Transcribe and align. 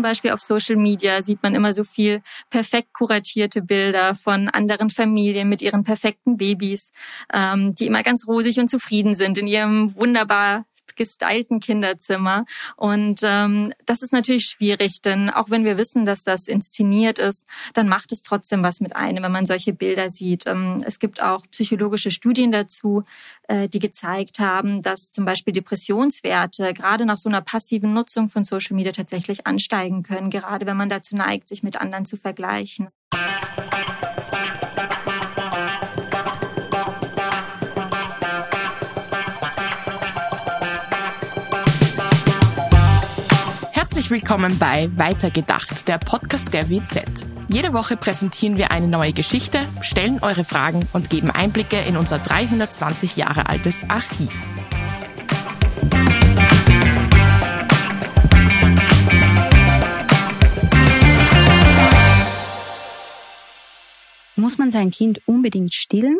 zum 0.00 0.02
Beispiel 0.02 0.30
auf 0.30 0.40
Social 0.40 0.76
Media 0.76 1.20
sieht 1.20 1.42
man 1.42 1.54
immer 1.54 1.74
so 1.74 1.84
viel 1.84 2.22
perfekt 2.48 2.94
kuratierte 2.94 3.60
Bilder 3.60 4.14
von 4.14 4.48
anderen 4.48 4.88
Familien 4.88 5.50
mit 5.50 5.60
ihren 5.60 5.84
perfekten 5.84 6.38
Babys, 6.38 6.90
ähm, 7.34 7.74
die 7.74 7.84
immer 7.84 8.02
ganz 8.02 8.26
rosig 8.26 8.58
und 8.58 8.68
zufrieden 8.68 9.14
sind 9.14 9.36
in 9.36 9.46
ihrem 9.46 9.94
wunderbar 9.96 10.64
gestylten 11.00 11.60
Kinderzimmer. 11.60 12.44
Und 12.76 13.20
ähm, 13.22 13.72
das 13.86 14.02
ist 14.02 14.12
natürlich 14.12 14.44
schwierig, 14.44 15.00
denn 15.00 15.30
auch 15.30 15.48
wenn 15.48 15.64
wir 15.64 15.78
wissen, 15.78 16.04
dass 16.04 16.22
das 16.22 16.46
inszeniert 16.46 17.18
ist, 17.18 17.46
dann 17.72 17.88
macht 17.88 18.12
es 18.12 18.20
trotzdem 18.20 18.62
was 18.62 18.80
mit 18.80 18.94
einem, 18.94 19.22
wenn 19.22 19.32
man 19.32 19.46
solche 19.46 19.72
Bilder 19.72 20.10
sieht. 20.10 20.46
Ähm, 20.46 20.84
es 20.86 20.98
gibt 20.98 21.22
auch 21.22 21.46
psychologische 21.52 22.10
Studien 22.10 22.52
dazu, 22.52 23.04
äh, 23.48 23.66
die 23.66 23.78
gezeigt 23.78 24.40
haben, 24.40 24.82
dass 24.82 25.10
zum 25.10 25.24
Beispiel 25.24 25.54
Depressionswerte 25.54 26.74
gerade 26.74 27.06
nach 27.06 27.16
so 27.16 27.30
einer 27.30 27.40
passiven 27.40 27.94
Nutzung 27.94 28.28
von 28.28 28.44
Social 28.44 28.76
Media 28.76 28.92
tatsächlich 28.92 29.46
ansteigen 29.46 30.02
können, 30.02 30.28
gerade 30.28 30.66
wenn 30.66 30.76
man 30.76 30.90
dazu 30.90 31.16
neigt, 31.16 31.48
sich 31.48 31.62
mit 31.62 31.80
anderen 31.80 32.04
zu 32.04 32.18
vergleichen. 32.18 32.88
Willkommen 44.10 44.58
bei 44.58 44.90
Weitergedacht, 44.96 45.86
der 45.86 45.98
Podcast 45.98 46.52
der 46.52 46.68
WZ. 46.68 47.24
Jede 47.48 47.72
Woche 47.72 47.96
präsentieren 47.96 48.58
wir 48.58 48.72
eine 48.72 48.88
neue 48.88 49.12
Geschichte, 49.12 49.64
stellen 49.82 50.18
eure 50.20 50.42
Fragen 50.42 50.88
und 50.92 51.10
geben 51.10 51.30
Einblicke 51.30 51.78
in 51.78 51.96
unser 51.96 52.18
320 52.18 53.14
Jahre 53.14 53.48
altes 53.48 53.88
Archiv. 53.88 54.32
Muss 64.34 64.58
man 64.58 64.72
sein 64.72 64.90
Kind 64.90 65.20
unbedingt 65.28 65.72
stillen? 65.72 66.18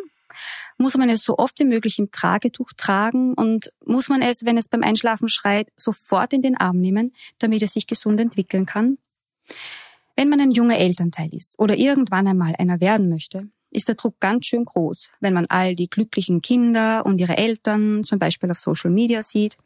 Muss 0.80 0.96
man 0.96 1.10
es 1.10 1.24
so 1.24 1.36
oft 1.36 1.58
wie 1.58 1.66
möglich 1.66 1.98
im 1.98 2.10
Tragetuch 2.10 2.70
tragen 2.74 3.34
und 3.34 3.70
muss 3.84 4.08
man 4.08 4.22
es, 4.22 4.46
wenn 4.46 4.56
es 4.56 4.66
beim 4.66 4.82
Einschlafen 4.82 5.28
schreit, 5.28 5.68
sofort 5.76 6.32
in 6.32 6.40
den 6.40 6.56
Arm 6.56 6.80
nehmen, 6.80 7.12
damit 7.38 7.62
es 7.62 7.74
sich 7.74 7.86
gesund 7.86 8.18
entwickeln 8.18 8.64
kann? 8.64 8.96
Wenn 10.16 10.30
man 10.30 10.40
ein 10.40 10.52
junger 10.52 10.78
Elternteil 10.78 11.34
ist 11.34 11.58
oder 11.58 11.76
irgendwann 11.76 12.26
einmal 12.26 12.54
einer 12.56 12.80
werden 12.80 13.10
möchte, 13.10 13.50
ist 13.70 13.88
der 13.88 13.96
Druck 13.96 14.20
ganz 14.20 14.46
schön 14.46 14.64
groß, 14.64 15.10
wenn 15.20 15.34
man 15.34 15.44
all 15.50 15.74
die 15.74 15.90
glücklichen 15.90 16.40
Kinder 16.40 17.04
und 17.04 17.20
ihre 17.20 17.36
Eltern 17.36 18.02
zum 18.02 18.18
Beispiel 18.18 18.50
auf 18.50 18.58
Social 18.58 18.90
Media 18.90 19.22
sieht. 19.22 19.58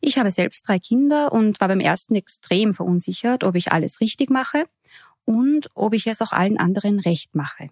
Ich 0.00 0.18
habe 0.18 0.30
selbst 0.30 0.68
drei 0.68 0.78
Kinder 0.78 1.32
und 1.32 1.60
war 1.60 1.66
beim 1.66 1.80
ersten 1.80 2.14
extrem 2.14 2.74
verunsichert, 2.74 3.42
ob 3.42 3.56
ich 3.56 3.72
alles 3.72 4.00
richtig 4.00 4.30
mache 4.30 4.66
und 5.24 5.68
ob 5.74 5.94
ich 5.94 6.06
es 6.06 6.22
auch 6.22 6.30
allen 6.30 6.58
anderen 6.58 7.00
recht 7.00 7.34
mache. 7.34 7.70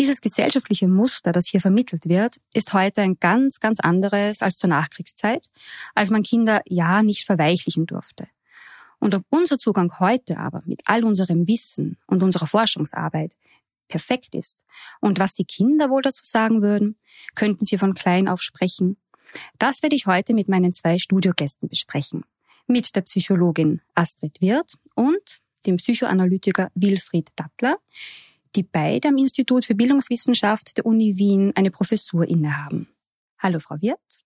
Dieses 0.00 0.22
gesellschaftliche 0.22 0.88
Muster, 0.88 1.30
das 1.30 1.46
hier 1.46 1.60
vermittelt 1.60 2.08
wird, 2.08 2.36
ist 2.54 2.72
heute 2.72 3.02
ein 3.02 3.20
ganz, 3.20 3.60
ganz 3.60 3.80
anderes 3.80 4.40
als 4.40 4.56
zur 4.56 4.70
Nachkriegszeit, 4.70 5.50
als 5.94 6.08
man 6.08 6.22
Kinder 6.22 6.62
ja 6.66 7.02
nicht 7.02 7.26
verweichlichen 7.26 7.84
durfte. 7.84 8.26
Und 8.98 9.14
ob 9.14 9.26
unser 9.28 9.58
Zugang 9.58 9.98
heute 9.98 10.38
aber 10.38 10.62
mit 10.64 10.80
all 10.86 11.04
unserem 11.04 11.46
Wissen 11.46 11.98
und 12.06 12.22
unserer 12.22 12.46
Forschungsarbeit 12.46 13.36
perfekt 13.88 14.34
ist 14.34 14.64
und 15.00 15.18
was 15.18 15.34
die 15.34 15.44
Kinder 15.44 15.90
wohl 15.90 16.00
dazu 16.00 16.24
sagen 16.24 16.62
würden, 16.62 16.96
könnten 17.34 17.66
sie 17.66 17.76
von 17.76 17.92
klein 17.92 18.26
auf 18.26 18.40
sprechen. 18.40 18.96
Das 19.58 19.82
werde 19.82 19.96
ich 19.96 20.06
heute 20.06 20.32
mit 20.32 20.48
meinen 20.48 20.72
zwei 20.72 20.98
Studiogästen 20.98 21.68
besprechen. 21.68 22.24
Mit 22.66 22.96
der 22.96 23.02
Psychologin 23.02 23.82
Astrid 23.94 24.40
Wirth 24.40 24.78
und 24.94 25.42
dem 25.66 25.76
Psychoanalytiker 25.76 26.70
Wilfried 26.74 27.28
Dattler, 27.36 27.76
die 28.56 28.62
beide 28.62 29.08
am 29.08 29.16
Institut 29.16 29.64
für 29.64 29.74
Bildungswissenschaft 29.74 30.76
der 30.76 30.86
Uni 30.86 31.16
Wien 31.16 31.52
eine 31.54 31.70
Professur 31.70 32.26
innehaben. 32.26 32.88
Hallo, 33.38 33.60
Frau 33.60 33.76
Wirth. 33.80 34.24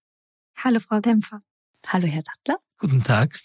Hallo, 0.56 0.80
Frau 0.80 1.00
Dämpfer. 1.00 1.42
Hallo, 1.86 2.06
Herr 2.06 2.22
Dattler. 2.22 2.60
Guten 2.78 3.04
Tag. 3.04 3.38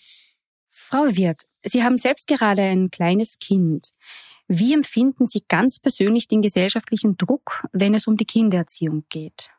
Frau 0.70 1.06
Wirth, 1.16 1.46
Sie 1.64 1.84
haben 1.84 1.98
selbst 1.98 2.28
gerade 2.28 2.62
ein 2.62 2.90
kleines 2.90 3.38
Kind. 3.40 3.92
Wie 4.48 4.74
empfinden 4.74 5.26
Sie 5.26 5.44
ganz 5.48 5.78
persönlich 5.78 6.28
den 6.28 6.42
gesellschaftlichen 6.42 7.18
Druck, 7.18 7.68
wenn 7.72 7.94
es 7.94 8.08
um 8.08 8.18
die 8.18 8.26
Kindererziehung 8.26 9.06
geht? 9.10 9.52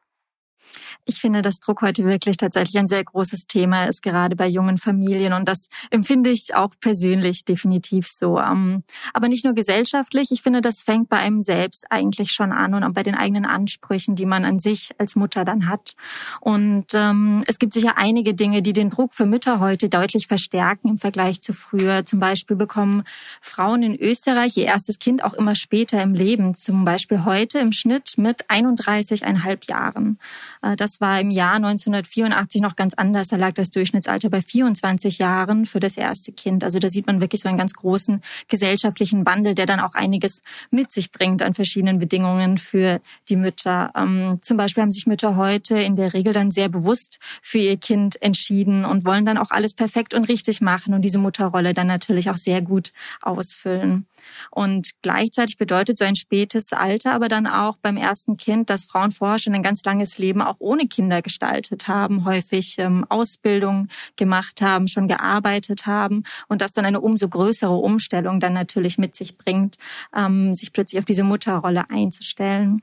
Ich 1.04 1.21
finde, 1.21 1.43
dass 1.43 1.60
Druck 1.60 1.82
heute 1.82 2.04
wirklich 2.04 2.37
tatsächlich 2.37 2.78
ein 2.78 2.87
sehr 2.87 3.04
großes 3.04 3.47
Thema 3.47 3.84
ist, 3.84 4.03
gerade 4.03 4.37
bei 4.37 4.47
jungen 4.47 4.78
Familien. 4.78 5.32
Und 5.32 5.48
das 5.48 5.69
empfinde 5.91 6.31
ich 6.31 6.54
auch 6.54 6.75
persönlich 6.81 7.44
definitiv 7.44 8.06
so. 8.09 8.38
Ähm, 8.38 8.84
aber 9.12 9.28
nicht 9.28 9.44
nur 9.44 9.54
gesellschaftlich. 9.54 10.31
Ich 10.31 10.43
finde, 10.43 10.60
das 10.60 10.82
fängt 10.82 11.09
bei 11.09 11.19
einem 11.19 11.43
selbst 11.43 11.91
eigentlich 11.91 12.32
schon 12.32 12.53
an 12.53 12.75
und 12.75 12.84
auch 12.84 12.93
bei 12.93 13.03
den 13.03 13.15
eigenen 13.15 13.44
Ansprüchen, 13.44 14.15
die 14.15 14.26
man 14.26 14.44
an 14.44 14.59
sich 14.59 14.91
als 14.98 15.16
Mutter 15.16 15.44
dann 15.44 15.69
hat. 15.69 15.94
Und 16.41 16.87
ähm, 16.94 17.42
es 17.47 17.59
gibt 17.59 17.72
sicher 17.72 17.97
einige 17.97 18.34
Dinge, 18.34 18.62
die 18.62 18.72
den 18.72 18.91
Druck 18.91 19.15
für 19.15 19.27
Mütter 19.27 19.60
heute 19.60 19.88
deutlich 19.88 20.27
verstärken 20.27 20.88
im 20.88 20.98
Vergleich 20.98 21.41
zu 21.41 21.54
früher. 21.54 22.04
Zum 22.04 22.21
Beispiel 22.21 22.56
bekommen 22.56 23.04
Frauen 23.41 23.82
in 23.82 23.97
Österreich 23.98 24.56
ihr 24.56 24.66
erstes 24.66 24.98
Kind 24.98 25.25
auch 25.25 25.34
immer 25.34 25.54
später 25.54 26.03
im 26.03 26.15
Leben. 26.15 26.54
Zum 26.54 26.84
Beispiel 26.84 27.25
heute 27.25 27.59
im 27.59 27.72
Schnitt 27.72 28.15
mit 28.16 28.48
31,5 28.48 29.69
Jahren. 29.69 30.19
Äh, 30.62 30.76
das 30.76 31.00
war 31.00 31.21
im 31.21 31.31
Jahr 31.31 31.54
1984 31.54 32.60
noch 32.60 32.76
ganz 32.76 32.94
anders. 32.94 33.28
Da 33.28 33.37
lag 33.37 33.54
das 33.54 33.71
Durchschnittsalter 33.71 34.31
bei 34.31 34.43
24 34.43 35.19
Jahren 35.19 35.66
für 35.66 35.81
das 35.81 35.97
erste 35.97 36.32
Kind. 36.32 36.65
Also 36.65 36.78
da 36.78 36.88
sieht 36.88 37.06
man 37.06 37.21
wirklich 37.21 37.43
so 37.43 37.48
einen 37.48 37.59
ganz 37.59 37.75
großen 37.75 38.22
gesellschaftlichen 38.48 39.26
Wandel, 39.26 39.54
der 39.54 39.66
dann 39.66 39.81
auch 39.81 39.94
einiges 39.94 40.43
mit 40.71 40.93
sich 40.93 41.12
bringt 41.12 41.43
an 41.43 41.54
verschiedenen 41.54 41.98
Bedingungen 41.98 42.59
für 42.59 43.00
die 43.28 43.37
Mütter. 43.37 43.91
Ähm, 43.94 44.38
zum 44.43 44.56
Beispiel 44.56 44.82
haben 44.82 44.93
sich 44.93 45.06
Mütter 45.06 45.37
heute 45.37 45.78
in 45.78 45.97
der 45.97 46.15
Regel 46.15 46.32
dann 46.32 46.50
sehr 46.50 46.69
bewusst 46.69 47.19
für 47.42 47.59
ihr 47.59 47.77
Kind 47.77 48.21
entschieden 48.22 48.84
und 48.84 49.04
wollen 49.04 49.25
dann 49.25 49.38
auch 49.38 49.50
alles 49.50 49.75
perfekt 49.75 50.15
und 50.15 50.25
richtig 50.25 50.60
machen 50.60 50.94
und 50.94 51.03
diese 51.03 51.19
Mutterrolle 51.19 51.75
dann 51.75 51.87
natürlich 51.87 52.31
auch 52.31 52.37
sehr 52.37 52.62
gut 52.62 52.92
ausfüllen. 53.22 54.06
Und 54.50 54.91
gleichzeitig 55.03 55.56
bedeutet 55.56 55.98
so 55.98 56.04
ein 56.04 56.16
spätes 56.16 56.72
Alter 56.72 57.12
aber 57.12 57.28
dann 57.28 57.47
auch 57.47 57.76
beim 57.76 57.97
ersten 57.97 58.36
Kind, 58.36 58.70
dass 58.70 58.84
Frauen 58.84 59.10
vorher 59.10 59.38
schon 59.38 59.54
ein 59.54 59.62
ganz 59.62 59.84
langes 59.84 60.19
Leben 60.19 60.41
auch 60.41 60.56
ohne 60.58 60.86
Kinder 60.86 61.22
gestaltet 61.22 61.88
haben, 61.88 62.25
häufig 62.25 62.76
ähm, 62.78 63.04
Ausbildung 63.09 63.88
gemacht 64.16 64.62
haben, 64.62 64.88
schon 64.88 65.09
gearbeitet 65.09 65.86
haben 65.86 66.25
und 66.48 66.62
das 66.62 66.72
dann 66.72 66.84
eine 66.84 67.00
umso 67.00 67.28
größere 67.28 67.75
Umstellung 67.76 68.41
dann 68.41 68.54
natürlich 68.54 68.98
mit 68.98 69.14
sich 69.14 69.36
bringt, 69.36 69.76
ähm, 70.14 70.54
sich 70.54 70.72
plötzlich 70.72 70.98
auf 70.98 71.04
diese 71.04 71.25
Mutterrolle 71.25 71.91
einzustellen. 71.91 72.82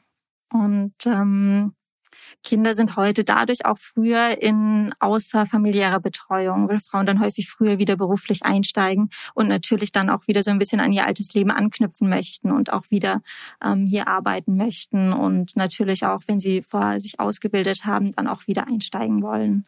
Und 0.52 0.94
ähm, 1.06 1.74
Kinder 2.44 2.74
sind 2.74 2.96
heute 2.96 3.24
dadurch 3.24 3.66
auch 3.66 3.78
früher 3.78 4.42
in 4.42 4.94
außerfamiliärer 5.00 6.00
Betreuung, 6.00 6.70
weil 6.70 6.80
Frauen 6.80 7.06
dann 7.06 7.20
häufig 7.20 7.50
früher 7.50 7.78
wieder 7.78 7.96
beruflich 7.96 8.44
einsteigen 8.44 9.10
und 9.34 9.48
natürlich 9.48 9.92
dann 9.92 10.10
auch 10.10 10.28
wieder 10.28 10.44
so 10.44 10.52
ein 10.52 10.60
bisschen 10.60 10.80
an 10.80 10.94
ihr 10.94 11.06
altes 11.06 11.34
Leben 11.34 11.52
anknüpfen 11.52 12.10
möchten 12.10 12.52
und 12.52 12.72
auch 12.72 12.86
wieder 12.90 13.22
ähm, 13.64 13.86
hier 13.86 14.08
arbeiten 14.08 14.56
möchten 14.56 15.14
und 15.14 15.56
natürlich 15.56 16.06
auch, 16.06 16.22
wenn 16.28 16.40
sie 16.40 16.62
vorher 16.62 17.02
sich 17.02 17.20
ausgebildet 17.20 17.86
haben, 17.86 18.14
dann 18.14 18.28
auch 18.28 18.48
wieder 18.48 18.68
einsteigen 18.68 19.22
wollen. 19.22 19.66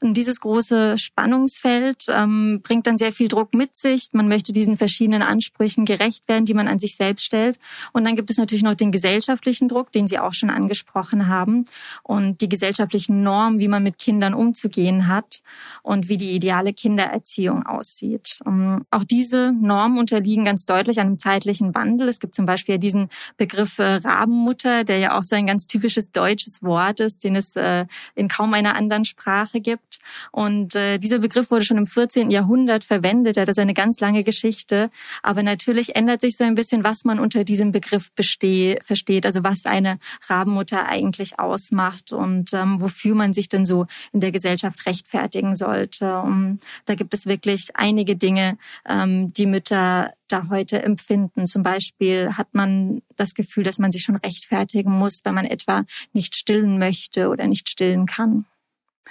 Und 0.00 0.14
dieses 0.14 0.40
große 0.40 0.98
Spannungsfeld 0.98 2.06
ähm, 2.08 2.60
bringt 2.62 2.86
dann 2.86 2.98
sehr 2.98 3.12
viel 3.12 3.28
Druck 3.28 3.54
mit 3.54 3.74
sich. 3.74 4.10
Man 4.12 4.28
möchte 4.28 4.52
diesen 4.52 4.76
verschiedenen 4.76 5.22
Ansprüchen 5.22 5.84
gerecht 5.84 6.28
werden, 6.28 6.44
die 6.44 6.54
man 6.54 6.68
an 6.68 6.78
sich 6.78 6.96
selbst 6.96 7.24
stellt. 7.24 7.58
Und 7.92 8.04
dann 8.04 8.16
gibt 8.16 8.30
es 8.30 8.38
natürlich 8.38 8.62
noch 8.62 8.74
den 8.74 8.92
gesellschaftlichen 8.92 9.68
Druck, 9.68 9.92
den 9.92 10.08
Sie 10.08 10.18
auch 10.18 10.34
schon 10.34 10.50
angesprochen 10.50 11.28
haben 11.28 11.64
und 12.02 12.40
die 12.40 12.48
gesellschaftlichen 12.48 13.22
Normen, 13.22 13.60
wie 13.60 13.68
man 13.68 13.82
mit 13.82 13.98
Kindern 13.98 14.34
umzugehen 14.34 15.08
hat 15.08 15.42
und 15.82 16.08
wie 16.08 16.16
die 16.16 16.32
ideale 16.32 16.72
Kindererziehung 16.72 17.66
aussieht. 17.66 18.40
Ähm, 18.46 18.84
auch 18.90 19.04
diese 19.04 19.52
Normen 19.52 19.98
unterliegen 19.98 20.44
ganz 20.44 20.64
deutlich 20.64 21.00
einem 21.00 21.18
zeitlichen 21.18 21.74
Wandel. 21.74 22.08
Es 22.08 22.20
gibt 22.20 22.34
zum 22.34 22.46
Beispiel 22.46 22.78
diesen 22.78 23.08
Begriff 23.36 23.78
äh, 23.78 23.94
Rabenmutter, 23.96 24.84
der 24.84 24.98
ja 24.98 25.18
auch 25.18 25.22
so 25.22 25.36
ein 25.36 25.46
ganz 25.46 25.66
typisches 25.66 26.10
deutsches 26.10 26.62
Wort 26.62 27.00
ist, 27.00 27.24
den 27.24 27.36
es 27.36 27.56
äh, 27.56 27.86
in 28.14 28.28
kaum 28.28 28.54
einer 28.54 28.74
anderen 28.76 29.04
Sprache 29.04 29.60
gibt. 29.60 30.00
Und 30.30 30.74
äh, 30.74 30.98
dieser 30.98 31.18
Begriff 31.18 31.50
wurde 31.50 31.64
schon 31.64 31.78
im 31.78 31.86
14. 31.86 32.30
Jahrhundert 32.30 32.84
verwendet, 32.84 33.36
er 33.36 33.46
hat 33.46 33.58
eine 33.58 33.74
ganz 33.74 34.00
lange 34.00 34.24
Geschichte. 34.24 34.90
Aber 35.22 35.42
natürlich 35.42 35.96
ändert 35.96 36.20
sich 36.20 36.36
so 36.36 36.44
ein 36.44 36.54
bisschen, 36.54 36.84
was 36.84 37.04
man 37.04 37.18
unter 37.18 37.44
diesem 37.44 37.72
Begriff 37.72 38.12
besteht, 38.12 38.84
versteht, 38.84 39.26
also 39.26 39.44
was 39.44 39.66
eine 39.66 39.98
Rabenmutter 40.28 40.86
eigentlich 40.86 41.38
ausmacht 41.38 41.81
und 42.12 42.52
ähm, 42.52 42.80
wofür 42.80 43.14
man 43.14 43.32
sich 43.32 43.48
denn 43.48 43.64
so 43.64 43.86
in 44.12 44.20
der 44.20 44.32
Gesellschaft 44.32 44.86
rechtfertigen 44.86 45.54
sollte. 45.54 46.18
Um, 46.18 46.58
da 46.86 46.94
gibt 46.94 47.14
es 47.14 47.26
wirklich 47.26 47.70
einige 47.74 48.16
Dinge, 48.16 48.58
ähm, 48.88 49.32
die 49.32 49.46
Mütter 49.46 50.12
da 50.28 50.48
heute 50.48 50.82
empfinden. 50.82 51.46
Zum 51.46 51.62
Beispiel 51.62 52.36
hat 52.36 52.54
man 52.54 53.02
das 53.16 53.34
Gefühl, 53.34 53.64
dass 53.64 53.78
man 53.78 53.92
sich 53.92 54.02
schon 54.02 54.16
rechtfertigen 54.16 54.92
muss, 54.92 55.24
wenn 55.24 55.34
man 55.34 55.44
etwa 55.44 55.84
nicht 56.12 56.36
stillen 56.36 56.78
möchte 56.78 57.28
oder 57.28 57.46
nicht 57.46 57.68
stillen 57.68 58.06
kann. 58.06 58.46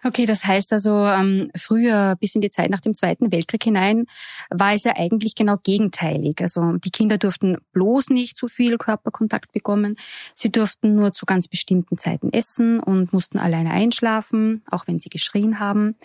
Okay, 0.03 0.25
das 0.25 0.43
heißt 0.45 0.73
also, 0.73 1.05
ähm, 1.05 1.51
früher 1.55 2.15
bis 2.19 2.33
in 2.33 2.41
die 2.41 2.49
Zeit 2.49 2.71
nach 2.71 2.79
dem 2.79 2.95
Zweiten 2.95 3.31
Weltkrieg 3.31 3.63
hinein 3.63 4.05
war 4.49 4.73
es 4.73 4.83
ja 4.83 4.93
eigentlich 4.95 5.35
genau 5.35 5.57
gegenteilig. 5.57 6.41
Also 6.41 6.73
die 6.77 6.89
Kinder 6.89 7.19
durften 7.19 7.57
bloß 7.73 8.09
nicht 8.09 8.35
zu 8.35 8.47
viel 8.47 8.77
Körperkontakt 8.79 9.51
bekommen. 9.51 9.97
Sie 10.33 10.51
durften 10.51 10.95
nur 10.95 11.11
zu 11.11 11.27
ganz 11.27 11.47
bestimmten 11.47 11.99
Zeiten 11.99 12.33
essen 12.33 12.79
und 12.79 13.13
mussten 13.13 13.38
alleine 13.38 13.71
einschlafen, 13.71 14.63
auch 14.71 14.88
wenn 14.88 14.97
sie 14.97 15.09
geschrien 15.09 15.59
haben. 15.59 15.95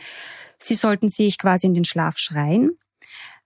Sie 0.59 0.75
sollten 0.75 1.09
sich 1.09 1.39
quasi 1.39 1.67
in 1.67 1.75
den 1.75 1.85
Schlaf 1.85 2.19
schreien. 2.19 2.73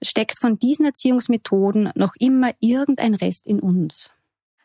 Steckt 0.03 0.39
von 0.39 0.59
diesen 0.59 0.85
Erziehungsmethoden 0.85 1.91
noch 1.95 2.15
immer 2.19 2.51
irgendein 2.59 3.15
Rest 3.15 3.47
in 3.47 3.61
uns? 3.61 4.11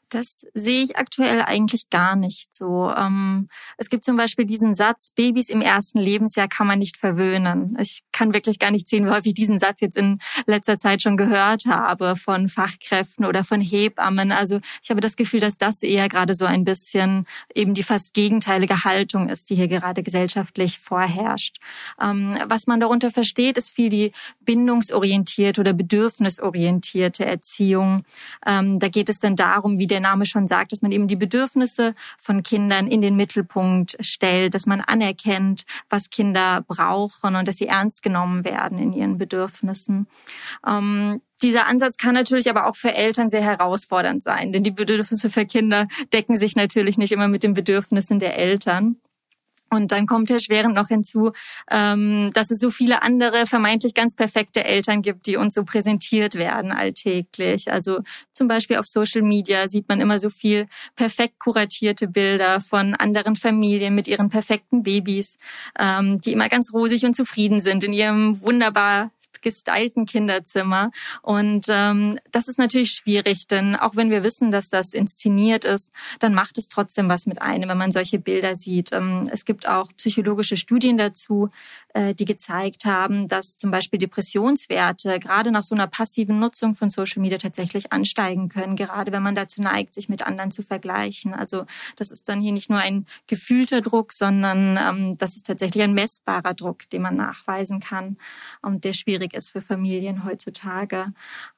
Das 0.10 0.46
sehe 0.54 0.84
ich 0.84 0.98
aktuell 0.98 1.42
eigentlich 1.42 1.90
gar 1.90 2.16
nicht 2.16 2.54
so. 2.54 2.92
Ähm, 2.96 3.50
es 3.78 3.90
gibt 3.90 4.04
zum 4.04 4.18
Beispiel 4.18 4.46
diesen 4.46 4.76
Satz, 4.76 5.12
Babys 5.12 5.50
im 5.50 5.62
ersten 5.62 6.00
Lebensjahr 6.00 6.48
kann 6.48 6.68
man 6.68 6.80
nicht 6.80 6.98
verwöhnen. 6.98 7.76
Ich 7.80 8.02
kann 8.12 8.34
wirklich 8.34 8.60
gar 8.60 8.72
nicht 8.72 8.88
sehen, 8.88 9.06
wie 9.06 9.10
häufig 9.10 9.28
ich 9.28 9.34
diesen 9.34 9.58
Satz 9.58 9.82
jetzt 9.82 9.98
in 9.98 10.20
letzter 10.46 10.78
Zeit 10.78 11.02
schon 11.02 11.18
gehört 11.18 11.66
habe 11.66 12.16
von 12.16 12.50
Fachkräften 12.50 13.26
oder 13.26 13.44
von 13.44 13.62
Hebammen. 13.62 14.32
Also 14.32 14.60
ich 14.84 14.90
habe 14.90 15.02
das 15.02 15.16
Gefühl, 15.16 15.40
dass 15.40 15.58
das 15.58 15.82
eher 15.82 16.08
gerade 16.08 16.36
so 16.36 16.46
ein 16.46 16.66
bisschen 16.66 17.26
eben 17.54 17.74
die 17.74 17.84
fast 17.84 18.14
gegenteilige 18.14 18.84
Haltung 18.84 19.30
ist, 19.30 19.50
die 19.50 19.56
hier 19.56 19.68
gerade 19.68 20.04
gesellschaftlich 20.04 20.80
vorherrscht. 20.80 21.58
Ähm, 22.00 22.38
was 22.48 22.68
man 22.68 22.80
darunter 22.80 23.12
versteht, 23.12 23.58
ist 23.58 23.72
viel 23.72 23.90
die 23.90 24.12
bindungsorientierte 24.42 25.62
oder 25.62 25.74
bedürfnisorientierte 25.74 27.26
Erziehung. 27.26 28.04
Ähm, 28.46 28.80
da 28.80 28.88
geht 28.88 29.10
es 29.10 29.20
dann 29.20 29.36
darum, 29.36 29.80
wie 29.80 29.88
der 29.96 30.02
Name 30.02 30.26
schon 30.26 30.48
sagt, 30.48 30.74
dass 30.74 30.82
man 30.82 30.92
eben 30.92 31.08
die 31.08 31.16
Bedürfnisse 31.16 31.96
von 32.20 32.44
Kindern 32.44 32.88
in 32.88 33.02
den 33.02 33.16
Mittelpunkt 33.16 33.96
stellt, 34.02 34.54
dass 34.54 34.66
man 34.66 34.82
anerkennt, 34.82 35.66
was 35.90 36.10
Kinder 36.10 36.66
brauchen 36.68 37.38
und 37.38 37.48
dass 37.48 37.56
sie 37.56 37.68
ernst 37.68 38.04
genommen 38.04 38.44
werden 38.44 38.78
in 38.78 38.92
ihren 38.92 39.18
Bedürfnissen. 39.18 40.08
Ähm, 40.68 41.22
dieser 41.42 41.68
Ansatz 41.68 41.98
kann 41.98 42.14
natürlich 42.14 42.50
aber 42.50 42.68
auch 42.68 42.76
für 42.76 42.94
Eltern 42.94 43.30
sehr 43.30 43.42
herausfordernd 43.42 44.22
sein, 44.22 44.52
denn 44.52 44.64
die 44.64 44.72
Bedürfnisse 44.72 45.30
für 45.30 45.46
Kinder 45.46 45.88
decken 46.12 46.36
sich 46.36 46.56
natürlich 46.56 46.98
nicht 46.98 47.12
immer 47.12 47.28
mit 47.28 47.44
den 47.44 47.54
Bedürfnissen 47.54 48.20
der 48.20 48.38
Eltern. 48.38 48.98
Und 49.70 49.92
dann 49.92 50.06
kommt 50.06 50.30
erschwerend 50.30 50.76
noch 50.76 50.88
hinzu, 50.88 51.32
ähm, 51.72 52.32
dass 52.34 52.52
es 52.52 52.60
so 52.60 52.70
viele 52.70 53.02
andere 53.02 53.46
vermeintlich 53.46 53.94
ganz 53.94 54.16
perfekte 54.16 54.64
Eltern 54.64 55.02
gibt, 55.02 55.26
die 55.26 55.38
uns 55.38 55.56
so 55.56 55.64
präsentiert 55.64 56.36
werden 56.36 56.72
alltäglich. 56.72 57.72
Also 57.72 58.00
zum 58.32 58.48
Beispiel 58.48 58.78
auf 58.78 58.86
Social 58.86 59.24
Media 59.24 59.68
sieht 59.68 59.90
man 59.90 60.00
immer 60.00 60.20
so 60.20 60.30
viel 60.30 60.68
perfekt 60.96 61.40
kuratierte 61.40 62.08
Bilder 62.08 62.62
von 62.62 62.94
anderen 62.94 63.36
Familien 63.36 63.96
mit 63.96 64.08
ihren 64.08 64.30
perfekten 64.30 64.84
Babys, 64.84 65.38
ähm, 65.80 66.22
die 66.22 66.34
immer 66.34 66.48
ganz 66.48 66.72
rosig 66.72 67.04
und 67.06 67.16
zufrieden 67.16 67.60
sind 67.60 67.84
in 67.84 67.94
ihrem 67.94 68.42
wunderbar 68.42 69.12
gestylten 69.46 70.08
Kinderzimmer. 70.08 70.92
Und 71.22 71.68
ähm, 71.70 72.20
das 72.32 72.48
ist 72.48 72.58
natürlich 72.58 72.92
schwierig, 72.92 73.48
denn 73.48 73.76
auch 73.76 73.96
wenn 73.96 74.10
wir 74.10 74.24
wissen, 74.24 74.50
dass 74.50 74.70
das 74.70 74.94
inszeniert 74.94 75.66
ist, 75.66 75.92
dann 76.20 76.34
macht 76.34 76.58
es 76.58 76.68
trotzdem 76.68 77.08
was 77.08 77.28
mit 77.28 77.42
einem, 77.44 77.70
wenn 77.70 77.78
man 77.78 77.92
solche 77.92 78.18
Bilder 78.18 78.56
sieht. 78.56 78.92
Ähm, 78.92 79.30
es 79.32 79.46
gibt 79.46 79.68
auch 79.68 79.92
psychologische 79.98 80.58
Studien 80.58 80.98
dazu, 80.98 81.52
äh, 81.94 82.16
die 82.16 82.26
gezeigt 82.26 82.86
haben, 82.86 83.28
dass 83.28 83.56
zum 83.56 83.70
Beispiel 83.70 84.00
Depressionswerte 84.00 85.20
gerade 85.20 85.52
nach 85.52 85.64
so 85.64 85.76
einer 85.76 85.88
passiven 85.88 86.40
Nutzung 86.40 86.74
von 86.74 86.90
Social 86.90 87.22
Media 87.22 87.38
tatsächlich 87.38 87.94
ansteigen 87.94 88.50
können, 88.50 88.76
gerade 88.76 89.12
wenn 89.12 89.22
man 89.22 89.36
dazu 89.36 89.62
neigt, 89.62 89.94
sich 89.94 90.10
mit 90.10 90.26
anderen 90.26 90.50
zu 90.50 90.64
vergleichen. 90.64 91.36
Also 91.36 91.66
das 91.98 92.10
ist 92.10 92.28
dann 92.28 92.42
hier 92.42 92.52
nicht 92.52 92.72
nur 92.72 92.80
ein 92.80 93.06
gefühlter 93.28 93.82
Druck, 93.82 94.12
sondern 94.12 94.78
ähm, 94.78 95.18
das 95.20 95.36
ist 95.36 95.46
tatsächlich 95.46 95.84
ein 95.84 95.94
messbarer 95.94 96.56
Druck, 96.56 96.90
den 96.90 97.04
man 97.04 97.16
nachweisen 97.16 97.80
kann 97.80 98.18
und 98.64 98.84
der 98.84 98.94
schwierig 98.94 99.35
ist 99.36 99.52
für 99.52 99.62
Familien 99.62 100.24
heutzutage. 100.26 101.14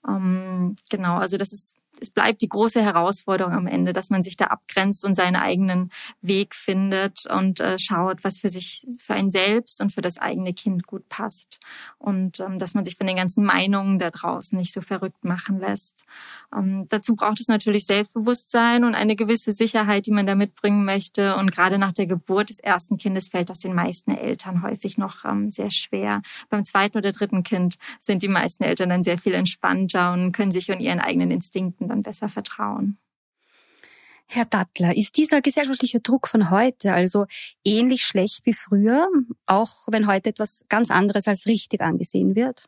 Ähm, 0.07 0.75
genau, 0.89 1.18
also 1.18 1.38
das 1.38 1.53
ist 1.53 1.76
es 1.99 2.09
bleibt 2.09 2.41
die 2.41 2.49
große 2.49 2.81
Herausforderung 2.81 3.53
am 3.53 3.67
Ende, 3.67 3.94
dass 3.94 4.09
man 4.09 4.23
sich 4.23 4.38
da 4.38 4.45
abgrenzt 4.45 5.05
und 5.05 5.15
seinen 5.15 5.35
eigenen 5.35 5.91
Weg 6.21 6.55
findet 6.55 7.25
und 7.25 7.59
äh, 7.59 7.77
schaut, 7.79 8.23
was 8.23 8.39
für 8.39 8.49
sich, 8.49 8.85
für 8.99 9.13
ein 9.13 9.29
selbst 9.29 9.81
und 9.81 9.91
für 9.91 10.01
das 10.01 10.17
eigene 10.17 10.53
Kind 10.53 10.88
gut 10.88 11.07
passt. 11.09 11.59
Und 11.97 12.39
ähm, 12.39 12.59
dass 12.59 12.73
man 12.73 12.85
sich 12.85 12.95
von 12.95 13.07
den 13.07 13.17
ganzen 13.17 13.44
Meinungen 13.44 13.99
da 13.99 14.11
draußen 14.11 14.57
nicht 14.57 14.73
so 14.73 14.81
verrückt 14.81 15.23
machen 15.23 15.59
lässt. 15.59 16.05
Ähm, 16.55 16.85
dazu 16.89 17.15
braucht 17.15 17.39
es 17.39 17.47
natürlich 17.47 17.85
Selbstbewusstsein 17.85 18.83
und 18.83 18.95
eine 18.95 19.15
gewisse 19.15 19.51
Sicherheit, 19.51 20.05
die 20.05 20.11
man 20.11 20.27
da 20.27 20.35
mitbringen 20.35 20.85
möchte. 20.85 21.35
Und 21.35 21.51
gerade 21.51 21.77
nach 21.77 21.91
der 21.91 22.07
Geburt 22.07 22.49
des 22.49 22.59
ersten 22.59 22.97
Kindes 22.97 23.29
fällt 23.29 23.49
das 23.49 23.59
den 23.59 23.73
meisten 23.73 24.11
Eltern 24.11 24.61
häufig 24.61 24.97
noch 24.97 25.25
ähm, 25.25 25.49
sehr 25.49 25.71
schwer. 25.71 26.21
Beim 26.49 26.65
zweiten 26.65 26.97
oder 26.97 27.11
dritten 27.11 27.44
Kind 27.44 27.77
sind 27.99 28.21
die 28.23 28.27
meisten 28.27 28.63
Eltern 28.63 28.89
dann 28.89 29.03
sehr 29.03 29.17
viel 29.17 29.33
entspannter 29.33 30.13
und 30.13 30.31
können 30.31 30.51
sich 30.51 30.67
von 30.67 30.79
ihren 30.79 30.99
eigenen 30.99 31.31
Instinkten 31.31 31.86
dann 31.87 32.03
besser 32.03 32.29
vertrauen. 32.29 32.97
Herr 34.29 34.45
Dattler, 34.45 34.95
ist 34.95 35.15
dieser 35.15 35.41
gesellschaftliche 35.41 36.01
Druck 36.01 36.27
von 36.27 36.49
heute 36.49 36.93
also 36.93 37.27
ähnlich 37.63 38.03
schlecht 38.03 38.45
wie 38.45 38.53
früher, 38.53 39.07
auch 39.45 39.87
wenn 39.89 40.05
heute 40.05 40.29
etwas 40.29 40.65
ganz 40.67 40.91
anderes 40.91 41.27
als 41.27 41.45
richtig 41.45 41.79
angesehen 41.81 42.35
wird? 42.35 42.65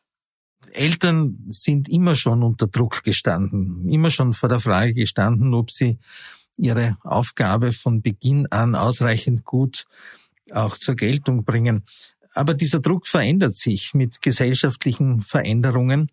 Eltern 0.71 1.37
sind 1.47 1.89
immer 1.89 2.15
schon 2.15 2.43
unter 2.43 2.67
Druck 2.67 3.03
gestanden, 3.03 3.89
immer 3.89 4.09
schon 4.09 4.33
vor 4.33 4.47
der 4.47 4.59
Frage 4.59 4.93
gestanden, 4.93 5.53
ob 5.53 5.71
sie 5.71 5.99
ihre 6.57 6.97
Aufgabe 7.03 7.71
von 7.71 8.01
Beginn 8.01 8.47
an 8.47 8.75
ausreichend 8.75 9.45
gut 9.45 9.85
auch 10.51 10.77
zur 10.77 10.95
Geltung 10.95 11.43
bringen. 11.43 11.83
Aber 12.33 12.53
dieser 12.53 12.79
Druck 12.79 13.07
verändert 13.07 13.55
sich 13.55 13.93
mit 13.93 14.21
gesellschaftlichen 14.21 15.21
Veränderungen. 15.21 16.11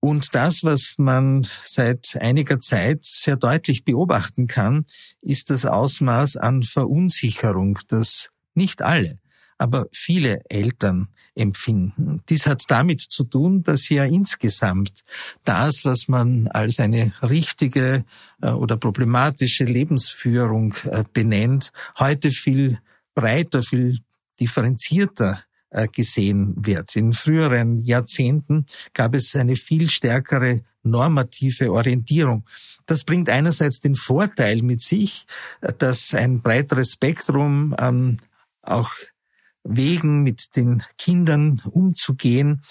Und 0.00 0.34
das, 0.34 0.64
was 0.64 0.94
man 0.96 1.46
seit 1.62 2.16
einiger 2.20 2.58
Zeit 2.58 3.04
sehr 3.04 3.36
deutlich 3.36 3.84
beobachten 3.84 4.46
kann, 4.46 4.86
ist 5.20 5.50
das 5.50 5.66
Ausmaß 5.66 6.36
an 6.36 6.62
Verunsicherung, 6.62 7.78
das 7.88 8.30
nicht 8.54 8.80
alle, 8.80 9.18
aber 9.58 9.86
viele 9.92 10.40
Eltern 10.48 11.08
empfinden. 11.34 12.22
Dies 12.30 12.46
hat 12.46 12.62
damit 12.68 13.02
zu 13.02 13.24
tun, 13.24 13.62
dass 13.62 13.90
ja 13.90 14.04
insgesamt 14.04 15.04
das, 15.44 15.84
was 15.84 16.08
man 16.08 16.48
als 16.48 16.80
eine 16.80 17.12
richtige 17.22 18.04
äh, 18.40 18.50
oder 18.50 18.78
problematische 18.78 19.64
Lebensführung 19.64 20.74
äh, 20.84 21.04
benennt, 21.12 21.72
heute 21.98 22.30
viel 22.30 22.80
breiter, 23.14 23.62
viel 23.62 23.98
differenzierter 24.40 25.42
gesehen 25.92 26.54
wird. 26.56 26.96
In 26.96 27.12
früheren 27.12 27.78
Jahrzehnten 27.78 28.66
gab 28.92 29.14
es 29.14 29.36
eine 29.36 29.56
viel 29.56 29.88
stärkere 29.88 30.62
normative 30.82 31.72
Orientierung. 31.72 32.44
Das 32.86 33.04
bringt 33.04 33.28
einerseits 33.28 33.80
den 33.80 33.94
Vorteil 33.94 34.62
mit 34.62 34.80
sich, 34.80 35.26
äh, 35.60 35.72
dass 35.72 36.14
ein 36.14 36.42
breiteres 36.42 36.92
Spektrum 36.92 37.74
an 37.76 38.20
auch 38.62 38.90
Wegen 39.62 40.22
mit 40.22 40.56
den 40.56 40.82
Kindern 40.96 41.60
umzugehen, 41.70 42.62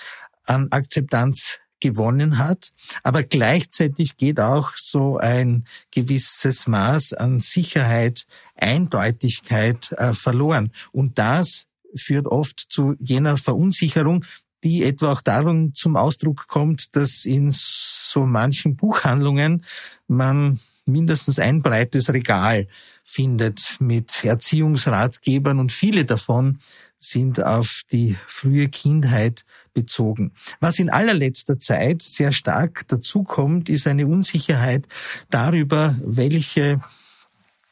an 0.45 0.67
Akzeptanz 0.71 1.59
gewonnen 1.79 2.39
hat. 2.39 2.71
Aber 3.03 3.23
gleichzeitig 3.23 4.17
geht 4.17 4.39
auch 4.39 4.71
so 4.75 5.17
ein 5.17 5.65
gewisses 5.91 6.67
Maß 6.67 7.13
an 7.13 7.39
Sicherheit, 7.39 8.25
Eindeutigkeit 8.55 9.91
äh, 9.93 10.13
verloren. 10.13 10.71
Und 10.91 11.19
das 11.19 11.67
führt 11.95 12.27
oft 12.27 12.59
zu 12.59 12.95
jener 12.99 13.37
Verunsicherung, 13.37 14.25
die 14.63 14.83
etwa 14.83 15.13
auch 15.13 15.21
darum 15.21 15.73
zum 15.73 15.95
Ausdruck 15.95 16.47
kommt, 16.47 16.95
dass 16.95 17.25
in 17.25 17.49
so 17.51 18.25
manchen 18.25 18.75
Buchhandlungen 18.75 19.63
man 20.07 20.59
mindestens 20.85 21.39
ein 21.39 21.61
breites 21.61 22.11
Regal 22.11 22.67
findet 23.03 23.77
mit 23.79 24.23
Erziehungsratgebern 24.23 25.59
und 25.59 25.71
viele 25.71 26.05
davon 26.05 26.59
sind 26.97 27.43
auf 27.43 27.83
die 27.91 28.17
frühe 28.27 28.67
Kindheit 28.67 29.45
bezogen. 29.73 30.33
Was 30.59 30.79
in 30.79 30.89
allerletzter 30.89 31.57
Zeit 31.57 32.01
sehr 32.01 32.33
stark 32.33 32.87
dazukommt, 32.87 33.69
ist 33.69 33.87
eine 33.87 34.05
Unsicherheit 34.05 34.87
darüber, 35.29 35.95
welche 36.03 36.81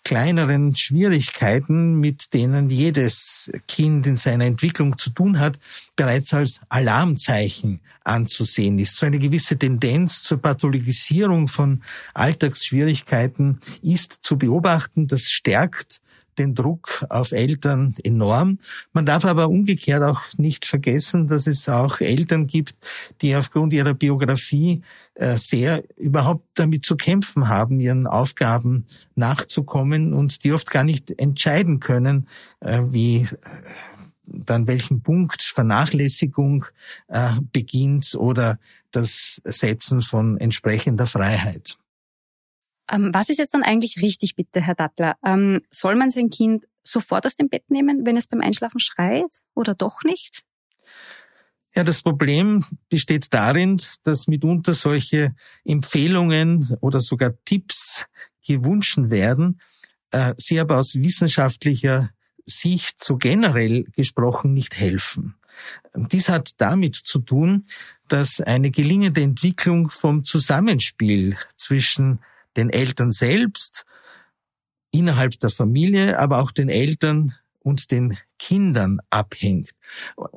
kleineren 0.08 0.74
Schwierigkeiten, 0.74 2.00
mit 2.00 2.34
denen 2.34 2.70
jedes 2.70 3.52
Kind 3.68 4.08
in 4.08 4.16
seiner 4.16 4.46
Entwicklung 4.46 4.98
zu 4.98 5.10
tun 5.10 5.38
hat, 5.38 5.60
bereits 5.98 6.34
als 6.34 6.62
Alarmzeichen 6.70 7.82
anzusehen 8.06 8.80
ist. 8.80 8.96
So 8.96 9.06
eine 9.06 9.20
gewisse 9.20 9.60
Tendenz 9.60 10.24
zur 10.24 10.42
Pathologisierung 10.42 11.50
von 11.50 11.84
Alltagsschwierigkeiten 12.14 13.60
ist 13.82 14.20
zu 14.22 14.38
beobachten. 14.38 15.08
Das 15.08 15.24
stärkt 15.24 16.00
den 16.38 16.56
Druck 16.56 17.06
auf 17.10 17.32
Eltern 17.32 17.96
enorm. 18.04 18.60
Man 18.94 19.06
darf 19.06 19.26
aber 19.26 19.50
umgekehrt 19.50 20.04
auch 20.04 20.22
nicht 20.38 20.66
vergessen, 20.66 21.28
dass 21.28 21.48
es 21.48 21.68
auch 21.70 22.00
Eltern 22.00 22.48
gibt, 22.48 22.76
die 23.22 23.36
aufgrund 23.36 23.74
ihrer 23.74 23.94
Biografie 23.94 24.82
äh, 25.16 25.38
sehr 25.38 25.84
überhaupt 25.98 26.46
damit 26.56 26.86
zu 26.86 26.96
kämpfen 26.96 27.48
haben, 27.48 27.80
ihren 27.80 28.08
Aufgaben 28.08 28.86
nachzukommen 29.16 30.14
und 30.14 30.44
die 30.44 30.54
oft 30.54 30.70
gar 30.70 30.84
nicht 30.84 31.20
entscheiden 31.20 31.80
können, 31.80 32.28
äh, 32.60 32.82
wie 32.86 33.18
äh, 33.18 33.28
dann 34.26 34.68
welchen 34.68 35.02
Punkt 35.02 35.42
Vernachlässigung 35.42 36.66
beginnt 37.54 38.14
oder 38.16 38.60
das 38.92 39.42
Setzen 39.46 40.02
von 40.02 40.38
entsprechender 40.38 41.08
Freiheit. 41.08 41.78
Ähm, 42.90 43.12
was 43.14 43.30
ist 43.30 43.38
jetzt 43.38 43.54
dann 43.54 43.64
eigentlich 43.64 44.02
richtig, 44.02 44.36
bitte, 44.36 44.62
Herr 44.62 44.76
Dattler? 44.76 45.16
Ähm, 45.26 45.62
soll 45.70 45.96
man 45.96 46.10
sein 46.10 46.30
Kind 46.30 46.66
sofort 46.84 47.26
aus 47.26 47.36
dem 47.36 47.50
Bett 47.50 47.70
nehmen, 47.70 48.06
wenn 48.06 48.18
es 48.18 48.28
beim 48.28 48.42
Einschlafen 48.42 48.80
schreit 48.80 49.42
oder 49.54 49.76
doch 49.76 50.04
nicht? 50.04 50.44
Ja, 51.76 51.84
das 51.84 52.02
Problem 52.02 52.64
besteht 52.90 53.34
darin, 53.34 53.80
dass 54.04 54.28
mitunter 54.28 54.74
solche 54.74 55.36
Empfehlungen 55.64 56.76
oder 56.82 57.02
sogar 57.02 57.34
Tipps 57.46 58.06
gewünscht 58.46 58.98
werden, 58.98 59.60
äh, 60.12 60.34
sie 60.38 60.60
aber 60.60 60.80
aus 60.80 60.96
wissenschaftlicher 60.96 62.10
Sicht 62.46 63.04
so 63.04 63.18
generell 63.18 63.84
gesprochen 63.92 64.54
nicht 64.54 64.80
helfen. 64.80 65.36
Dies 65.94 66.30
hat 66.30 66.52
damit 66.58 66.96
zu 66.96 67.20
tun, 67.20 67.66
dass 68.08 68.40
eine 68.40 68.72
gelingende 68.72 69.22
Entwicklung 69.22 69.90
vom 69.90 70.24
Zusammenspiel 70.24 71.36
zwischen 71.56 72.20
den 72.58 72.70
Eltern 72.70 73.12
selbst, 73.12 73.86
innerhalb 74.92 75.40
der 75.40 75.50
Familie, 75.50 76.20
aber 76.20 76.42
auch 76.42 76.52
den 76.52 76.70
Eltern 76.70 77.34
und 77.60 77.92
den 77.92 78.18
Kindern 78.40 79.00
abhängt. 79.10 79.72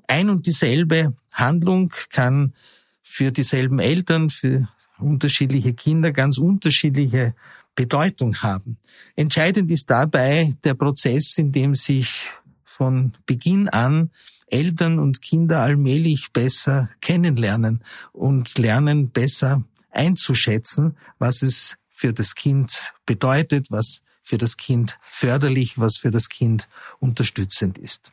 Ein 0.07 0.31
und 0.31 0.47
dieselbe 0.47 1.15
Handlung 1.33 1.93
kann 2.11 2.55
für 3.03 3.33
dieselben 3.33 3.79
Eltern, 3.79 4.31
für 4.31 4.69
unterschiedliche 4.99 5.75
Kinder 5.75 6.13
ganz 6.13 6.39
unterschiedliche 6.39 7.35
Bedeutung 7.75 8.37
haben. 8.37 8.79
Entscheidend 9.17 9.71
ist 9.71 9.89
dabei 9.89 10.55
der 10.65 10.75
Prozess, 10.75 11.39
in 11.39 11.53
dem 11.53 11.75
sich 11.75 12.29
von 12.65 13.13
Beginn 13.27 13.69
an 13.69 14.11
Eltern 14.49 14.99
und 14.99 15.23
Kinder 15.23 15.61
allmählich 15.61 16.31
besser 16.33 16.91
kennenlernen 17.01 17.83
und 18.13 18.59
lernen 18.59 19.11
besser 19.11 19.65
einzuschätzen, 19.91 20.97
was 21.19 21.43
es 21.43 21.77
für 22.01 22.15
das 22.15 22.35
Kind 22.35 22.95
bedeutet, 23.05 23.67
was 23.71 24.01
für 24.23 24.39
das 24.39 24.57
Kind 24.57 24.99
förderlich, 25.03 25.79
was 25.79 25.99
für 25.99 26.11
das 26.11 26.31
Kind 26.31 26.67
unterstützend 26.99 27.77
ist. 27.77 28.11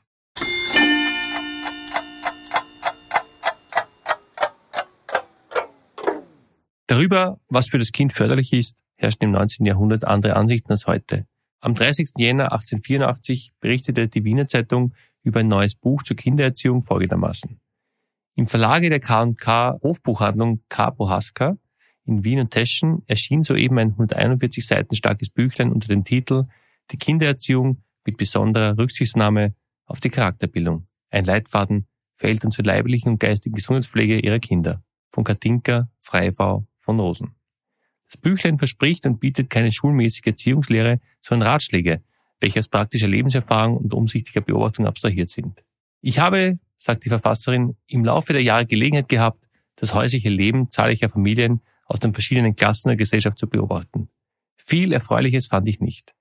Darüber, 6.88 7.40
was 7.48 7.70
für 7.70 7.80
das 7.80 7.94
Kind 7.94 8.12
förderlich 8.12 8.52
ist, 8.52 8.76
herrschten 8.98 9.28
im 9.28 9.32
19. 9.32 9.66
Jahrhundert 9.66 10.04
andere 10.04 10.36
Ansichten 10.36 10.72
als 10.72 10.86
heute. 10.86 11.26
Am 11.62 11.74
30. 11.74 12.10
Jänner 12.18 12.52
1884 12.52 13.54
berichtete 13.62 14.10
die 14.10 14.26
Wiener 14.26 14.48
Zeitung 14.48 14.94
über 15.24 15.40
ein 15.40 15.48
neues 15.48 15.76
Buch 15.76 16.04
zur 16.04 16.18
Kindererziehung 16.18 16.84
folgendermaßen. 16.84 17.58
Im 18.36 18.48
Verlage 18.48 18.90
der 18.90 19.00
K&K 19.00 19.80
Hofbuchhandlung 19.82 20.62
K. 20.68 20.90
Bohaska 20.90 21.58
in 22.08 22.24
Wien 22.24 22.40
und 22.40 22.52
Teschen 22.52 23.04
erschien 23.06 23.44
soeben 23.44 23.78
ein 23.78 23.90
141 23.90 24.66
Seiten 24.66 24.96
starkes 24.96 25.30
Büchlein 25.30 25.72
unter 25.72 25.90
dem 25.90 26.06
Titel 26.06 26.46
Die 26.90 26.98
Kindererziehung 26.98 27.84
mit 28.06 28.18
besonderer 28.18 28.78
Rücksichtnahme 28.78 29.54
auf 29.86 30.00
die 30.00 30.10
Charakterbildung. 30.10 30.88
Ein 31.10 31.26
Leitfaden 31.26 31.86
für 32.16 32.28
Eltern 32.28 32.52
zur 32.52 32.64
leiblichen 32.64 33.12
und 33.12 33.20
geistigen 33.20 33.56
Gesundheitspflege 33.56 34.20
ihrer 34.20 34.40
Kinder. 34.40 34.82
Von 35.12 35.26
Katinka 35.26 35.90
Freifrau 36.00 36.66
von 36.80 37.00
Rosen. 37.00 37.36
Das 38.08 38.16
Büchlein 38.16 38.58
verspricht 38.58 39.06
und 39.06 39.20
bietet 39.20 39.50
keine 39.50 39.72
schulmäßige 39.72 40.28
Erziehungslehre, 40.28 41.02
sondern 41.20 41.50
Ratschläge, 41.50 42.02
welche 42.40 42.60
aus 42.60 42.70
praktischer 42.70 43.10
Lebenserfahrung 43.10 43.76
und 43.76 43.94
umsichtiger 43.94 44.40
Beobachtung 44.40 44.88
abstrahiert 44.88 45.30
sind. 45.30 45.62
Ich 46.00 46.20
habe, 46.20 46.58
sagt 46.78 47.04
die 47.04 47.10
Verfasserin, 47.10 47.76
im 47.88 48.06
Laufe 48.06 48.32
der 48.32 48.44
Jahre 48.44 48.66
Gelegenheit 48.66 49.10
gehabt, 49.10 49.50
das 49.76 49.94
häusliche 49.94 50.30
Leben 50.30 50.70
zahlreicher 50.70 51.10
Familien 51.10 51.62
aus 51.88 52.00
den 52.00 52.14
verschiedenen 52.14 52.56
Klassen 52.56 52.90
der 52.90 52.98
Gesellschaft 52.98 53.38
zu 53.38 53.48
beobachten. 53.48 54.10
Viel 54.58 54.92
Erfreuliches 54.94 55.48
fand 55.48 55.68
ich 55.68 55.80
nicht. 55.80 56.14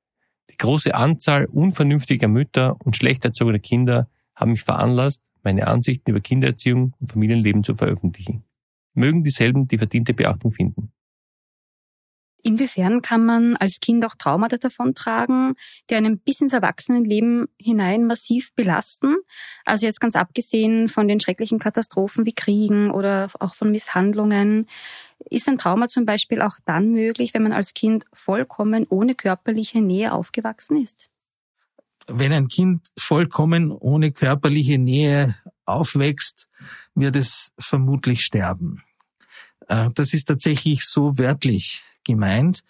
Die 0.50 0.56
große 0.56 0.94
Anzahl 0.94 1.46
unvernünftiger 1.46 2.28
Mütter 2.28 2.76
und 2.80 2.96
schlecht 2.96 3.24
erzogener 3.24 3.58
Kinder 3.58 4.08
haben 4.34 4.52
mich 4.52 4.62
veranlasst, 4.62 5.22
meine 5.42 5.66
Ansichten 5.66 6.10
über 6.10 6.20
Kindererziehung 6.20 6.94
und 6.98 7.12
Familienleben 7.12 7.64
zu 7.64 7.74
veröffentlichen. 7.74 8.44
Mögen 8.94 9.24
dieselben 9.24 9.68
die 9.68 9.78
verdiente 9.78 10.14
Beachtung 10.14 10.52
finden. 10.52 10.92
Inwiefern 12.46 13.02
kann 13.02 13.26
man 13.26 13.56
als 13.56 13.80
Kind 13.80 14.04
auch 14.04 14.14
Traumata 14.14 14.56
davontragen, 14.56 15.56
die 15.90 15.96
einen 15.96 16.20
bis 16.20 16.40
ins 16.40 16.52
Erwachsenenleben 16.52 17.48
hinein 17.60 18.06
massiv 18.06 18.54
belasten? 18.54 19.16
Also 19.64 19.84
jetzt 19.84 20.00
ganz 20.00 20.14
abgesehen 20.14 20.88
von 20.88 21.08
den 21.08 21.18
schrecklichen 21.18 21.58
Katastrophen 21.58 22.24
wie 22.24 22.34
Kriegen 22.34 22.92
oder 22.92 23.28
auch 23.40 23.56
von 23.56 23.72
Misshandlungen. 23.72 24.68
Ist 25.28 25.48
ein 25.48 25.58
Trauma 25.58 25.88
zum 25.88 26.04
Beispiel 26.04 26.40
auch 26.40 26.58
dann 26.64 26.92
möglich, 26.92 27.34
wenn 27.34 27.42
man 27.42 27.50
als 27.50 27.74
Kind 27.74 28.04
vollkommen 28.12 28.86
ohne 28.90 29.16
körperliche 29.16 29.82
Nähe 29.82 30.12
aufgewachsen 30.12 30.80
ist? 30.80 31.10
Wenn 32.06 32.32
ein 32.32 32.46
Kind 32.46 32.86
vollkommen 32.96 33.72
ohne 33.72 34.12
körperliche 34.12 34.78
Nähe 34.78 35.34
aufwächst, 35.64 36.46
wird 36.94 37.16
es 37.16 37.50
vermutlich 37.58 38.20
sterben. 38.20 38.84
Äh, 39.66 39.90
das 39.96 40.14
ist 40.14 40.26
tatsächlich 40.26 40.84
so 40.84 41.18
wörtlich 41.18 41.82
gemeint. 42.06 42.64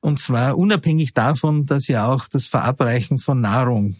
Und 0.00 0.20
zwar 0.20 0.58
unabhängig 0.58 1.14
davon, 1.14 1.66
dass 1.66 1.88
ja 1.88 2.06
auch 2.06 2.28
das 2.28 2.46
Verabreichen 2.46 3.18
von 3.18 3.40
Nahrung 3.40 3.96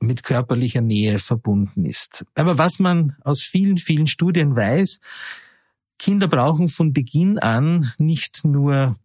mit 0.00 0.22
körperlicher 0.22 0.82
Nähe 0.82 1.18
verbunden 1.18 1.84
ist. 1.86 2.24
Aber 2.34 2.58
was 2.58 2.78
man 2.78 3.16
aus 3.24 3.42
vielen, 3.42 3.78
vielen 3.78 4.06
Studien 4.06 4.54
weiß, 4.54 5.00
Kinder 5.98 6.28
brauchen 6.28 6.68
von 6.68 6.92
Beginn 6.92 7.38
an 7.38 7.92
nicht 7.98 8.44
nur 8.44 8.96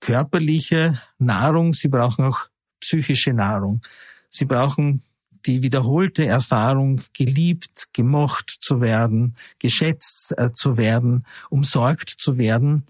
körperliche 0.00 1.00
Nahrung, 1.18 1.72
sie 1.72 1.88
brauchen 1.88 2.24
auch 2.24 2.48
psychische 2.80 3.32
Nahrung. 3.32 3.82
Sie 4.28 4.44
brauchen 4.44 5.02
die 5.46 5.62
wiederholte 5.62 6.26
Erfahrung, 6.26 7.00
geliebt, 7.12 7.88
gemocht 7.92 8.50
zu 8.60 8.80
werden, 8.80 9.36
geschätzt 9.58 10.34
äh, 10.36 10.52
zu 10.52 10.76
werden, 10.76 11.24
umsorgt 11.50 12.10
zu 12.10 12.38
werden. 12.38 12.86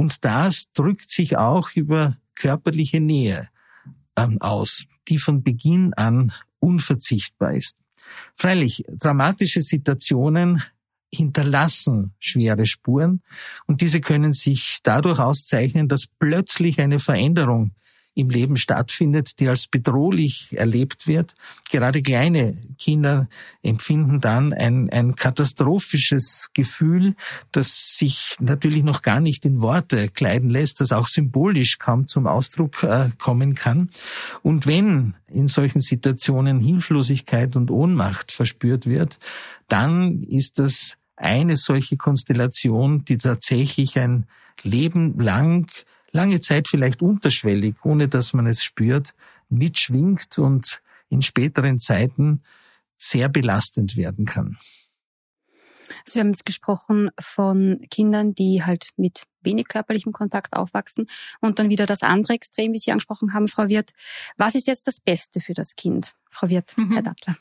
Und 0.00 0.24
das 0.24 0.72
drückt 0.72 1.10
sich 1.10 1.36
auch 1.36 1.72
über 1.74 2.16
körperliche 2.34 3.02
Nähe 3.02 3.48
ähm, 4.16 4.38
aus, 4.40 4.86
die 5.08 5.18
von 5.18 5.42
Beginn 5.42 5.92
an 5.92 6.32
unverzichtbar 6.58 7.52
ist. 7.52 7.76
Freilich, 8.34 8.82
dramatische 8.88 9.60
Situationen 9.60 10.62
hinterlassen 11.12 12.14
schwere 12.18 12.64
Spuren 12.64 13.20
und 13.66 13.82
diese 13.82 14.00
können 14.00 14.32
sich 14.32 14.78
dadurch 14.82 15.18
auszeichnen, 15.18 15.86
dass 15.86 16.06
plötzlich 16.18 16.80
eine 16.80 16.98
Veränderung 16.98 17.72
im 18.14 18.28
Leben 18.28 18.56
stattfindet, 18.56 19.38
die 19.40 19.48
als 19.48 19.66
bedrohlich 19.66 20.48
erlebt 20.52 21.06
wird. 21.06 21.34
Gerade 21.70 22.02
kleine 22.02 22.54
Kinder 22.78 23.28
empfinden 23.62 24.20
dann 24.20 24.52
ein, 24.52 24.90
ein 24.90 25.14
katastrophisches 25.14 26.50
Gefühl, 26.52 27.14
das 27.52 27.96
sich 27.96 28.36
natürlich 28.40 28.82
noch 28.82 29.02
gar 29.02 29.20
nicht 29.20 29.44
in 29.46 29.60
Worte 29.60 30.08
kleiden 30.08 30.50
lässt, 30.50 30.80
das 30.80 30.92
auch 30.92 31.06
symbolisch 31.06 31.78
kaum 31.78 32.06
zum 32.06 32.26
Ausdruck 32.26 32.82
äh, 32.82 33.10
kommen 33.18 33.54
kann. 33.54 33.90
Und 34.42 34.66
wenn 34.66 35.14
in 35.28 35.48
solchen 35.48 35.80
Situationen 35.80 36.60
Hilflosigkeit 36.60 37.56
und 37.56 37.70
Ohnmacht 37.70 38.32
verspürt 38.32 38.86
wird, 38.86 39.18
dann 39.68 40.22
ist 40.24 40.58
das 40.58 40.96
eine 41.16 41.56
solche 41.56 41.96
Konstellation, 41.96 43.04
die 43.04 43.18
tatsächlich 43.18 43.98
ein 43.98 44.26
Leben 44.62 45.18
lang 45.18 45.70
lange 46.12 46.40
Zeit 46.40 46.68
vielleicht 46.68 47.02
unterschwellig, 47.02 47.76
ohne 47.84 48.08
dass 48.08 48.32
man 48.32 48.46
es 48.46 48.62
spürt, 48.64 49.14
mitschwingt 49.48 50.38
und 50.38 50.82
in 51.08 51.22
späteren 51.22 51.78
Zeiten 51.78 52.42
sehr 52.96 53.28
belastend 53.28 53.96
werden 53.96 54.26
kann. 54.26 54.58
Also 56.04 56.14
wir 56.14 56.20
haben 56.20 56.30
jetzt 56.30 56.46
gesprochen 56.46 57.10
von 57.18 57.84
Kindern, 57.90 58.34
die 58.34 58.62
halt 58.64 58.90
mit 58.96 59.24
wenig 59.42 59.68
körperlichem 59.68 60.12
Kontakt 60.12 60.54
aufwachsen 60.54 61.06
und 61.40 61.58
dann 61.58 61.70
wieder 61.70 61.86
das 61.86 62.02
andere 62.02 62.34
Extrem, 62.34 62.72
wie 62.72 62.78
Sie 62.78 62.92
angesprochen 62.92 63.32
haben, 63.34 63.48
Frau 63.48 63.68
Wirth. 63.68 63.92
Was 64.36 64.54
ist 64.54 64.66
jetzt 64.66 64.86
das 64.86 65.00
Beste 65.00 65.40
für 65.40 65.54
das 65.54 65.76
Kind, 65.76 66.14
Frau 66.30 66.48
Wirth, 66.48 66.76
mhm. 66.76 66.92
Herr 66.92 67.02
Dattler? 67.02 67.36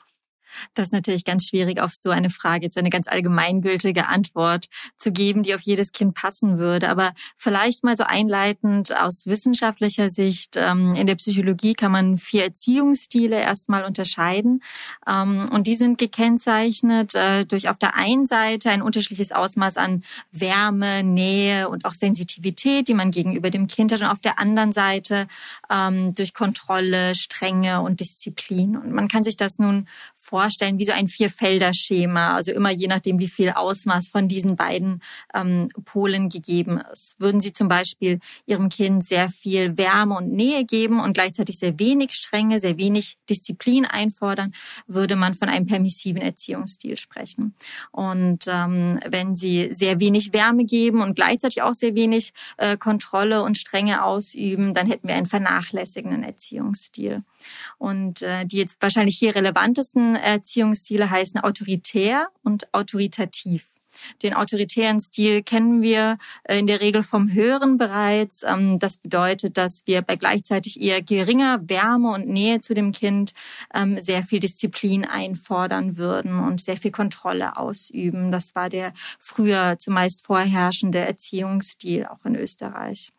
Das 0.73 0.87
ist 0.87 0.93
natürlich 0.93 1.25
ganz 1.25 1.47
schwierig, 1.47 1.79
auf 1.79 1.93
so 1.93 2.09
eine 2.09 2.29
Frage 2.29 2.65
jetzt 2.65 2.77
eine 2.77 2.89
ganz 2.89 3.07
allgemeingültige 3.07 4.07
Antwort 4.07 4.67
zu 4.97 5.11
geben, 5.11 5.43
die 5.43 5.55
auf 5.55 5.61
jedes 5.61 5.91
Kind 5.91 6.15
passen 6.15 6.57
würde. 6.57 6.89
Aber 6.89 7.13
vielleicht 7.35 7.83
mal 7.83 7.97
so 7.97 8.03
einleitend 8.03 8.95
aus 8.95 9.25
wissenschaftlicher 9.25 10.09
Sicht. 10.09 10.55
Ähm, 10.55 10.95
in 10.95 11.07
der 11.07 11.15
Psychologie 11.15 11.73
kann 11.73 11.91
man 11.91 12.17
vier 12.17 12.43
Erziehungsstile 12.43 13.39
erstmal 13.39 13.85
unterscheiden. 13.85 14.63
Ähm, 15.07 15.49
und 15.51 15.67
die 15.67 15.75
sind 15.75 15.97
gekennzeichnet 15.97 17.15
äh, 17.15 17.45
durch 17.45 17.69
auf 17.69 17.79
der 17.79 17.95
einen 17.95 18.25
Seite 18.25 18.69
ein 18.69 18.81
unterschiedliches 18.81 19.31
Ausmaß 19.31 19.77
an 19.77 20.03
Wärme, 20.31 21.03
Nähe 21.03 21.69
und 21.69 21.85
auch 21.85 21.93
Sensitivität, 21.93 22.87
die 22.87 22.93
man 22.93 23.11
gegenüber 23.11 23.49
dem 23.49 23.67
Kind 23.67 23.91
hat. 23.91 24.01
Und 24.01 24.07
auf 24.07 24.21
der 24.21 24.39
anderen 24.39 24.71
Seite 24.71 25.27
ähm, 25.69 26.15
durch 26.15 26.33
Kontrolle, 26.33 27.15
Strenge 27.15 27.81
und 27.81 27.99
Disziplin. 27.99 28.77
Und 28.77 28.91
man 28.91 29.07
kann 29.07 29.23
sich 29.23 29.37
das 29.37 29.59
nun 29.59 29.87
vorstellen 30.29 30.77
wie 30.77 30.85
so 30.85 30.91
ein 30.91 31.07
Vierfelder-Schema, 31.07 32.35
also 32.35 32.51
immer 32.51 32.69
je 32.69 32.87
nachdem, 32.87 33.17
wie 33.19 33.27
viel 33.27 33.49
Ausmaß 33.49 34.09
von 34.09 34.27
diesen 34.27 34.55
beiden 34.55 35.01
ähm, 35.33 35.69
Polen 35.85 36.29
gegeben 36.29 36.79
ist. 36.91 37.19
Würden 37.19 37.41
Sie 37.41 37.51
zum 37.51 37.67
Beispiel 37.67 38.19
Ihrem 38.45 38.69
Kind 38.69 39.03
sehr 39.03 39.29
viel 39.29 39.77
Wärme 39.77 40.15
und 40.15 40.31
Nähe 40.31 40.65
geben 40.65 40.99
und 40.99 41.13
gleichzeitig 41.13 41.57
sehr 41.57 41.79
wenig 41.79 42.13
Strenge, 42.13 42.59
sehr 42.59 42.77
wenig 42.77 43.17
Disziplin 43.29 43.85
einfordern, 43.85 44.53
würde 44.85 45.15
man 45.15 45.33
von 45.33 45.49
einem 45.49 45.65
permissiven 45.65 46.21
Erziehungsstil 46.21 46.97
sprechen. 46.97 47.55
Und 47.91 48.45
ähm, 48.47 48.99
wenn 49.07 49.35
Sie 49.35 49.69
sehr 49.71 49.99
wenig 49.99 50.31
Wärme 50.33 50.65
geben 50.65 51.01
und 51.01 51.15
gleichzeitig 51.15 51.63
auch 51.63 51.73
sehr 51.73 51.95
wenig 51.95 52.33
äh, 52.57 52.77
Kontrolle 52.77 53.41
und 53.41 53.57
Strenge 53.57 54.03
ausüben, 54.03 54.73
dann 54.75 54.87
hätten 54.87 55.07
wir 55.07 55.15
einen 55.15 55.25
vernachlässigenden 55.25 56.23
Erziehungsstil. 56.23 57.23
Und 57.77 58.21
äh, 58.21 58.45
die 58.45 58.57
jetzt 58.57 58.81
wahrscheinlich 58.81 59.17
hier 59.17 59.35
relevantesten 59.35 60.15
Erziehungsstile 60.15 61.09
heißen 61.09 61.39
autoritär 61.39 62.27
und 62.43 62.73
autoritativ. 62.73 63.65
Den 64.23 64.33
autoritären 64.33 64.99
Stil 64.99 65.43
kennen 65.43 65.81
wir 65.81 66.17
äh, 66.43 66.59
in 66.59 66.67
der 66.67 66.81
Regel 66.81 67.03
vom 67.03 67.31
Hören 67.31 67.77
bereits. 67.77 68.43
Ähm, 68.43 68.79
das 68.79 68.97
bedeutet, 68.97 69.57
dass 69.57 69.83
wir 69.85 70.01
bei 70.01 70.15
gleichzeitig 70.15 70.81
eher 70.81 71.01
geringer 71.01 71.61
Wärme 71.67 72.11
und 72.11 72.27
Nähe 72.27 72.59
zu 72.59 72.73
dem 72.73 72.91
Kind 72.91 73.33
ähm, 73.73 73.99
sehr 73.99 74.23
viel 74.23 74.39
Disziplin 74.39 75.05
einfordern 75.05 75.97
würden 75.97 76.39
und 76.39 76.61
sehr 76.61 76.77
viel 76.77 76.91
Kontrolle 76.91 77.57
ausüben. 77.57 78.31
Das 78.31 78.55
war 78.55 78.69
der 78.69 78.93
früher 79.19 79.77
zumeist 79.77 80.25
vorherrschende 80.25 80.99
Erziehungsstil 80.99 82.05
auch 82.05 82.25
in 82.25 82.35
Österreich. 82.35 83.11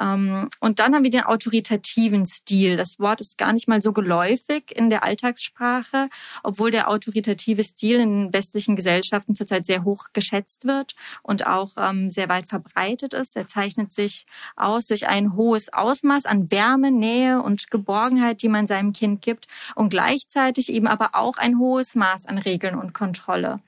Ähm, 0.00 0.48
und 0.60 0.78
dann 0.78 0.94
haben 0.94 1.04
wir 1.04 1.10
den 1.10 1.24
autoritativen 1.24 2.26
Stil. 2.26 2.76
Das 2.76 2.98
Wort 2.98 3.20
ist 3.20 3.38
gar 3.38 3.52
nicht 3.52 3.68
mal 3.68 3.82
so 3.82 3.92
geläufig 3.92 4.70
in 4.74 4.90
der 4.90 5.04
Alltagssprache, 5.04 6.08
obwohl 6.42 6.70
der 6.70 6.88
autoritative 6.88 7.62
Stil 7.64 8.00
in 8.00 8.32
westlichen 8.32 8.76
Gesellschaften 8.76 9.34
zurzeit 9.34 9.66
sehr 9.66 9.84
hoch 9.84 10.08
geschätzt 10.12 10.66
wird 10.66 10.94
und 11.22 11.46
auch 11.46 11.72
ähm, 11.76 12.10
sehr 12.10 12.28
weit 12.28 12.46
verbreitet 12.46 13.14
ist. 13.14 13.36
Er 13.36 13.46
zeichnet 13.46 13.92
sich 13.92 14.26
aus 14.56 14.86
durch 14.86 15.06
ein 15.08 15.34
hohes 15.36 15.72
Ausmaß 15.72 16.26
an 16.26 16.50
Wärme, 16.50 16.90
Nähe 16.90 17.42
und 17.42 17.70
Geborgenheit, 17.70 18.42
die 18.42 18.48
man 18.48 18.66
seinem 18.66 18.92
Kind 18.92 19.22
gibt 19.22 19.46
und 19.74 19.90
gleichzeitig 19.90 20.72
eben 20.72 20.86
aber 20.86 21.10
auch 21.14 21.38
ein 21.38 21.58
hohes 21.58 21.94
Maß 21.94 22.26
an 22.26 22.38
Regeln 22.38 22.76
und 22.76 22.94
Kontrolle. 22.94 23.60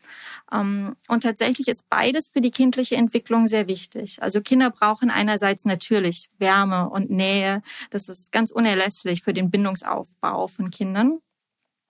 Ähm, 0.53 0.97
und 1.09 1.23
tatsächlich 1.23 1.69
ist 1.69 1.89
beides 1.91 2.29
für 2.29 2.41
die 2.41 2.51
kindliche 2.51 2.97
Entwicklung 2.97 3.49
sehr 3.49 3.69
wichtig. 3.69 4.23
Also 4.23 4.41
Kinder 4.41 4.71
brauchen 4.71 5.11
einerseits 5.11 5.65
natürlich 5.77 6.31
Wärme 6.39 6.89
und 6.89 7.11
Nähe. 7.11 7.63
Das 7.91 8.09
ist 8.09 8.33
ganz 8.33 8.51
unerlässlich 8.51 9.23
für 9.23 9.35
den 9.35 9.51
Bindungsaufbau 9.51 10.49
von 10.49 10.71
Kindern. 10.71 11.19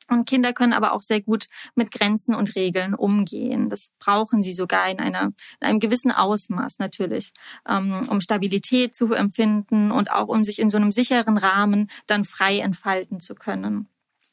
Und 0.09 0.28
Kinder 0.28 0.52
können 0.52 0.73
aber 0.73 0.93
auch 0.93 1.02
sehr 1.02 1.21
gut 1.21 1.49
mit 1.75 1.90
Grenzen 1.90 2.35
und 2.35 2.55
Regeln 2.55 2.95
umgehen. 2.95 3.69
Das 3.69 3.93
brauchen 3.99 4.43
sie 4.43 4.52
sogar 4.52 4.88
in, 4.88 5.00
einer, 5.00 5.33
in 5.61 5.66
einem 5.66 5.81
gewissen 5.81 6.12
Ausmaß 6.12 6.78
natürlich, 6.78 7.33
ähm, 7.69 8.09
um 8.09 8.21
Stabilität 8.21 8.95
zu 8.95 9.12
empfinden 9.12 9.90
und 9.90 10.12
auch 10.12 10.28
um 10.28 10.45
sich 10.45 10.61
in 10.61 10.71
so 10.71 10.76
einem 10.76 10.93
sicheren 10.93 11.38
Rahmen 11.38 11.90
dann 12.07 12.25
frei 12.25 12.61
entfalten 12.61 13.19
zu 13.19 13.35
können. 13.35 13.88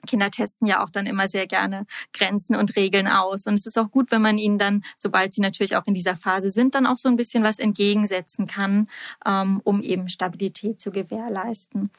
Kinder 0.06 0.30
testen 0.30 0.68
ja 0.68 0.84
auch 0.84 0.90
dann 0.90 1.06
immer 1.06 1.28
sehr 1.28 1.48
gerne 1.48 1.86
Grenzen 2.14 2.56
und 2.56 2.76
Regeln 2.76 3.08
aus. 3.08 3.48
Und 3.48 3.56
es 3.56 3.66
ist 3.66 3.78
auch 3.78 3.90
gut, 3.90 4.12
wenn 4.12 4.22
man 4.22 4.38
ihnen 4.38 4.58
dann, 4.58 4.84
sobald 4.98 5.34
sie 5.34 5.42
natürlich 5.42 5.76
auch 5.76 5.86
in 5.86 5.94
dieser 5.94 6.16
Phase 6.16 6.52
sind, 6.52 6.76
dann 6.76 6.86
auch 6.86 6.98
so 6.98 7.10
ein 7.10 7.16
bisschen 7.16 7.44
was 7.44 7.60
entgegensetzen 7.60 8.48
kann, 8.48 8.90
ähm, 9.26 9.62
um 9.64 9.82
eben 9.82 10.10
Stabilität 10.10 10.82
zu 10.82 10.92
gewährleisten. 10.92 11.90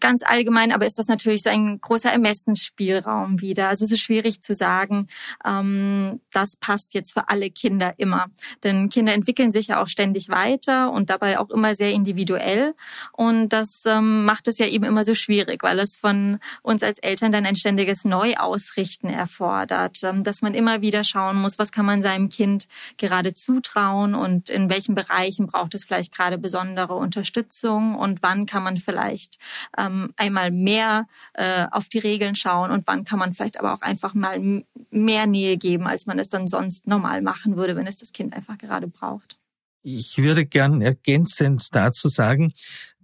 Ganz 0.00 0.22
allgemein 0.22 0.72
aber 0.72 0.86
ist 0.86 0.98
das 0.98 1.08
natürlich 1.08 1.42
so 1.42 1.50
ein 1.50 1.80
großer 1.80 2.10
Ermessensspielraum 2.10 3.40
wieder. 3.40 3.68
Also 3.68 3.84
es 3.84 3.92
ist 3.92 4.00
schwierig 4.00 4.40
zu 4.42 4.54
sagen, 4.54 5.08
ähm, 5.44 6.20
das 6.32 6.56
passt 6.56 6.94
jetzt 6.94 7.12
für 7.12 7.28
alle 7.28 7.50
Kinder 7.50 7.94
immer. 7.98 8.26
Denn 8.64 8.88
Kinder 8.88 9.14
entwickeln 9.14 9.52
sich 9.52 9.68
ja 9.68 9.82
auch 9.82 9.88
ständig 9.88 10.28
weiter 10.28 10.92
und 10.92 11.10
dabei 11.10 11.38
auch 11.38 11.50
immer 11.50 11.74
sehr 11.74 11.92
individuell. 11.92 12.74
Und 13.12 13.50
das 13.50 13.84
ähm, 13.86 14.24
macht 14.24 14.48
es 14.48 14.58
ja 14.58 14.66
eben 14.66 14.84
immer 14.84 15.04
so 15.04 15.14
schwierig, 15.14 15.62
weil 15.62 15.78
es 15.78 15.96
von 15.96 16.38
uns 16.62 16.82
als 16.82 16.98
Eltern 16.98 17.11
Eltern 17.12 17.30
dann 17.30 17.44
ein 17.44 17.56
ständiges 17.56 18.06
Neuausrichten 18.06 19.10
erfordert, 19.10 20.02
ähm, 20.02 20.24
dass 20.24 20.40
man 20.40 20.54
immer 20.54 20.80
wieder 20.80 21.04
schauen 21.04 21.36
muss, 21.36 21.58
was 21.58 21.70
kann 21.70 21.84
man 21.84 22.00
seinem 22.00 22.30
Kind 22.30 22.68
gerade 22.96 23.34
zutrauen 23.34 24.14
und 24.14 24.48
in 24.48 24.70
welchen 24.70 24.94
Bereichen 24.94 25.46
braucht 25.46 25.74
es 25.74 25.84
vielleicht 25.84 26.14
gerade 26.14 26.38
besondere 26.38 26.94
Unterstützung 26.94 27.96
und 27.96 28.22
wann 28.22 28.46
kann 28.46 28.62
man 28.62 28.78
vielleicht 28.78 29.38
ähm, 29.76 30.14
einmal 30.16 30.50
mehr 30.50 31.06
äh, 31.34 31.66
auf 31.70 31.90
die 31.90 31.98
Regeln 31.98 32.34
schauen 32.34 32.70
und 32.70 32.86
wann 32.86 33.04
kann 33.04 33.18
man 33.18 33.34
vielleicht 33.34 33.60
aber 33.60 33.74
auch 33.74 33.82
einfach 33.82 34.14
mal 34.14 34.64
mehr 34.90 35.26
Nähe 35.26 35.58
geben, 35.58 35.86
als 35.86 36.06
man 36.06 36.18
es 36.18 36.30
dann 36.30 36.46
sonst 36.46 36.86
normal 36.86 37.20
machen 37.20 37.56
würde, 37.56 37.76
wenn 37.76 37.86
es 37.86 37.96
das 37.96 38.12
Kind 38.12 38.32
einfach 38.32 38.56
gerade 38.56 38.88
braucht. 38.88 39.36
Ich 39.82 40.16
würde 40.16 40.46
gern 40.46 40.80
ergänzend 40.80 41.68
dazu 41.72 42.08
sagen, 42.08 42.54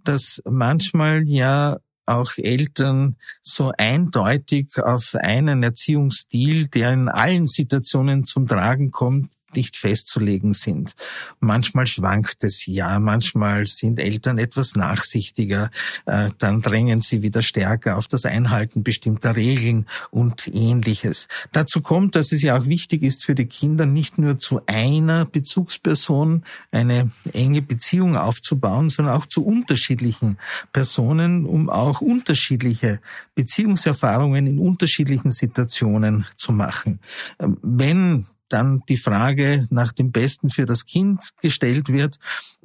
dass 0.03 0.41
manchmal 0.45 1.27
ja 1.27 1.77
auch 2.09 2.31
Eltern 2.37 3.15
so 3.41 3.71
eindeutig 3.77 4.77
auf 4.77 5.15
einen 5.15 5.63
Erziehungsstil, 5.63 6.67
der 6.67 6.93
in 6.93 7.09
allen 7.09 7.47
Situationen 7.47 8.23
zum 8.25 8.47
Tragen 8.47 8.91
kommt, 8.91 9.31
nicht 9.55 9.77
festzulegen 9.77 10.53
sind. 10.53 10.95
Manchmal 11.39 11.85
schwankt 11.87 12.43
es 12.43 12.65
ja, 12.65 12.99
manchmal 12.99 13.65
sind 13.65 13.99
Eltern 13.99 14.37
etwas 14.37 14.75
nachsichtiger, 14.75 15.69
äh, 16.05 16.29
dann 16.37 16.61
drängen 16.61 17.01
sie 17.01 17.21
wieder 17.21 17.41
stärker 17.41 17.97
auf 17.97 18.07
das 18.07 18.25
Einhalten 18.25 18.83
bestimmter 18.83 19.35
Regeln 19.35 19.85
und 20.11 20.47
ähnliches. 20.47 21.27
Dazu 21.51 21.81
kommt, 21.81 22.15
dass 22.15 22.31
es 22.31 22.41
ja 22.41 22.59
auch 22.59 22.65
wichtig 22.65 23.03
ist 23.03 23.23
für 23.23 23.35
die 23.35 23.45
Kinder, 23.45 23.85
nicht 23.85 24.17
nur 24.17 24.37
zu 24.37 24.61
einer 24.65 25.25
Bezugsperson 25.25 26.43
eine 26.71 27.11
enge 27.33 27.61
Beziehung 27.61 28.15
aufzubauen, 28.15 28.89
sondern 28.89 29.15
auch 29.15 29.25
zu 29.25 29.45
unterschiedlichen 29.45 30.37
Personen, 30.73 31.45
um 31.45 31.69
auch 31.69 32.01
unterschiedliche 32.01 32.99
Beziehungserfahrungen 33.35 34.47
in 34.47 34.59
unterschiedlichen 34.59 35.31
Situationen 35.31 36.25
zu 36.35 36.51
machen. 36.51 36.99
Wenn 37.37 38.25
dann 38.49 38.83
die 38.89 38.97
Frage 38.97 39.67
nach 39.69 39.91
dem 39.91 40.11
Besten 40.11 40.49
für 40.49 40.65
das 40.65 40.85
Kind 40.85 41.31
gestellt 41.41 41.89
wird, 41.89 42.17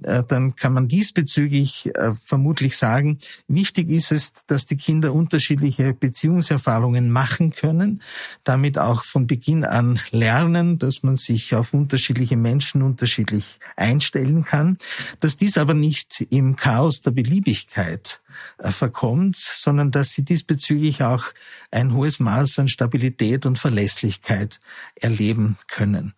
äh, 0.03 0.23
dann 0.27 0.57
kann 0.57 0.73
man 0.73 0.89
diesbezüglich 0.89 1.91
äh, 1.95 2.13
vermutlich 2.15 2.77
sagen, 2.77 3.19
wichtig 3.49 3.91
ist 3.91 4.13
es, 4.13 4.33
dass 4.47 4.67
die 4.67 4.77
Kinder 4.77 5.15
unterschiedliche 5.15 5.95
Beziehungserfahrungen 5.95 7.11
machen 7.11 7.53
können, 7.53 8.03
damit 8.43 8.79
auch 8.79 9.05
von 9.05 9.27
Beginn 9.27 9.65
an 9.65 10.01
lernen, 10.11 10.79
dass 10.79 11.03
man 11.03 11.17
sich 11.17 11.55
auf 11.55 11.75
unterschiedliche 11.75 12.37
Menschen 12.37 12.83
unterschiedlich 12.83 13.59
einstellen 13.77 14.45
kann, 14.45 14.79
dass 15.21 15.37
dies 15.37 15.59
aber 15.59 15.75
nicht 15.75 16.27
im 16.31 16.57
Chaos 16.57 17.01
der 17.01 17.13
Beliebigkeit 17.13 18.21
verkommt, 18.59 19.37
sondern 19.37 19.91
dass 19.91 20.11
sie 20.11 20.25
diesbezüglich 20.25 21.03
auch 21.03 21.25
ein 21.71 21.95
hohes 21.95 22.21
Maß 22.21 22.59
an 22.59 22.69
Stabilität 22.69 23.47
und 23.47 23.59
Verlässlichkeit 23.59 24.61
erleben 24.97 25.57
können. 25.69 26.15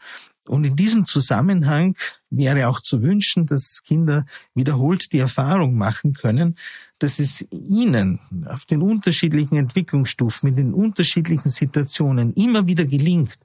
Und 0.47 0.65
in 0.65 0.77
diesem 0.77 1.05
Zusammenhang 1.07 1.97
wäre 2.31 2.69
auch 2.69 2.81
zu 2.81 3.03
wünschen, 3.03 3.47
dass 3.47 3.83
Kinder 3.83 4.27
wiederholt 4.55 5.13
die 5.13 5.19
Erfahrung 5.19 5.75
machen 5.75 6.13
können, 6.15 6.57
dass 6.99 7.19
es 7.19 7.45
ihnen 7.51 8.21
auf 8.47 8.65
den 8.65 8.83
unterschiedlichen 8.83 9.57
Entwicklungsstufen, 9.57 10.49
in 10.51 10.57
den 10.57 10.75
unterschiedlichen 10.75 11.51
Situationen 11.51 12.33
immer 12.35 12.67
wieder 12.67 12.87
gelingt, 12.87 13.39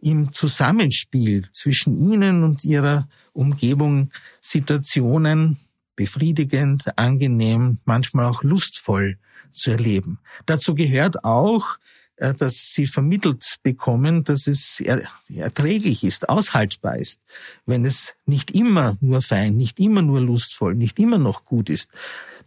im 0.00 0.32
Zusammenspiel 0.32 1.48
zwischen 1.52 1.98
ihnen 1.98 2.44
und 2.44 2.64
ihrer 2.64 3.08
Umgebung 3.32 4.10
Situationen 4.40 5.58
befriedigend, 5.98 6.96
angenehm, 6.96 7.78
manchmal 7.84 8.26
auch 8.26 8.44
lustvoll 8.44 9.18
zu 9.50 9.72
erleben. 9.72 10.20
Dazu 10.46 10.76
gehört 10.76 11.24
auch, 11.24 11.76
äh, 12.16 12.34
dass 12.34 12.72
sie 12.72 12.86
vermittelt 12.86 13.56
bekommen, 13.64 14.22
dass 14.22 14.46
es 14.46 14.80
erträglich 15.28 16.04
ist, 16.04 16.28
aushaltbar 16.28 16.96
ist, 16.98 17.20
wenn 17.66 17.84
es 17.84 18.14
nicht 18.26 18.52
immer 18.52 18.96
nur 19.00 19.22
fein, 19.22 19.56
nicht 19.56 19.80
immer 19.80 20.02
nur 20.02 20.20
lustvoll, 20.20 20.76
nicht 20.76 21.00
immer 21.00 21.18
noch 21.18 21.44
gut 21.44 21.68
ist. 21.68 21.90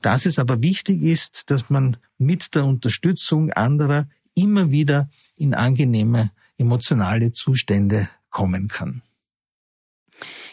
Dass 0.02 0.26
es 0.26 0.40
aber 0.40 0.62
wichtig 0.62 1.02
ist, 1.02 1.52
dass 1.52 1.70
man 1.70 1.98
mit 2.18 2.56
der 2.56 2.64
Unterstützung 2.64 3.52
anderer 3.52 4.08
immer 4.34 4.72
wieder 4.72 5.10
in 5.36 5.54
angenehme 5.54 6.32
emotionale 6.58 7.34
Zustände 7.34 8.08
kommen 8.30 8.70
kann. 8.70 9.02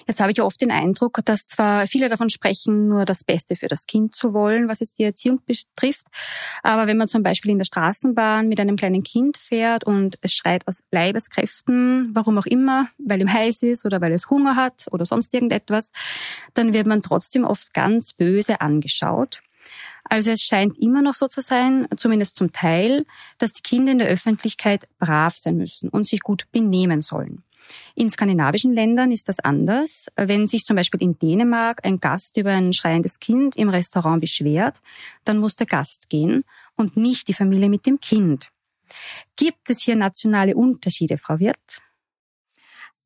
Jetzt 0.08 0.20
habe 0.20 0.32
ich 0.32 0.40
oft 0.40 0.58
den 0.62 0.70
Eindruck, 0.70 1.20
dass 1.26 1.46
zwar 1.46 1.86
viele 1.86 2.08
davon 2.08 2.30
sprechen, 2.30 2.88
nur 2.88 3.04
das 3.04 3.24
Beste 3.24 3.56
für 3.56 3.68
das 3.68 3.86
Kind 3.86 4.16
zu 4.16 4.32
wollen, 4.32 4.66
was 4.66 4.80
jetzt 4.80 4.98
die 4.98 5.04
Erziehung 5.04 5.42
betrifft, 5.44 6.06
aber 6.62 6.86
wenn 6.86 6.96
man 6.96 7.08
zum 7.08 7.22
Beispiel 7.22 7.50
in 7.50 7.58
der 7.58 7.66
Straßenbahn 7.66 8.48
mit 8.48 8.58
einem 8.58 8.76
kleinen 8.76 9.02
Kind 9.02 9.36
fährt 9.36 9.84
und 9.84 10.18
es 10.22 10.32
schreit 10.32 10.66
aus 10.66 10.82
Leibeskräften, 10.90 12.10
warum 12.14 12.38
auch 12.38 12.46
immer, 12.46 12.88
weil 12.96 13.20
ihm 13.20 13.30
heiß 13.30 13.62
ist 13.64 13.84
oder 13.84 14.00
weil 14.00 14.12
es 14.12 14.30
Hunger 14.30 14.56
hat 14.56 14.86
oder 14.92 15.04
sonst 15.04 15.34
irgendetwas, 15.34 15.92
dann 16.54 16.72
wird 16.72 16.86
man 16.86 17.02
trotzdem 17.02 17.44
oft 17.44 17.74
ganz 17.74 18.14
böse 18.14 18.62
angeschaut. 18.62 19.42
Also 20.04 20.30
es 20.30 20.40
scheint 20.40 20.78
immer 20.78 21.02
noch 21.02 21.12
so 21.12 21.28
zu 21.28 21.42
sein, 21.42 21.86
zumindest 21.96 22.36
zum 22.36 22.50
Teil, 22.52 23.04
dass 23.36 23.52
die 23.52 23.62
Kinder 23.62 23.92
in 23.92 23.98
der 23.98 24.08
Öffentlichkeit 24.08 24.88
brav 24.98 25.36
sein 25.36 25.58
müssen 25.58 25.90
und 25.90 26.06
sich 26.06 26.20
gut 26.20 26.50
benehmen 26.50 27.02
sollen. 27.02 27.42
In 27.94 28.10
skandinavischen 28.10 28.72
Ländern 28.72 29.10
ist 29.10 29.28
das 29.28 29.40
anders. 29.40 30.06
Wenn 30.16 30.46
sich 30.46 30.64
zum 30.64 30.76
Beispiel 30.76 31.02
in 31.02 31.18
Dänemark 31.18 31.84
ein 31.84 32.00
Gast 32.00 32.36
über 32.36 32.50
ein 32.50 32.72
schreiendes 32.72 33.18
Kind 33.18 33.56
im 33.56 33.68
Restaurant 33.68 34.20
beschwert, 34.20 34.80
dann 35.24 35.38
muss 35.38 35.56
der 35.56 35.66
Gast 35.66 36.08
gehen 36.08 36.44
und 36.76 36.96
nicht 36.96 37.28
die 37.28 37.34
Familie 37.34 37.68
mit 37.68 37.86
dem 37.86 38.00
Kind. 38.00 38.50
Gibt 39.36 39.68
es 39.70 39.82
hier 39.82 39.96
nationale 39.96 40.54
Unterschiede, 40.54 41.18
Frau 41.18 41.38
Wirth? 41.38 41.87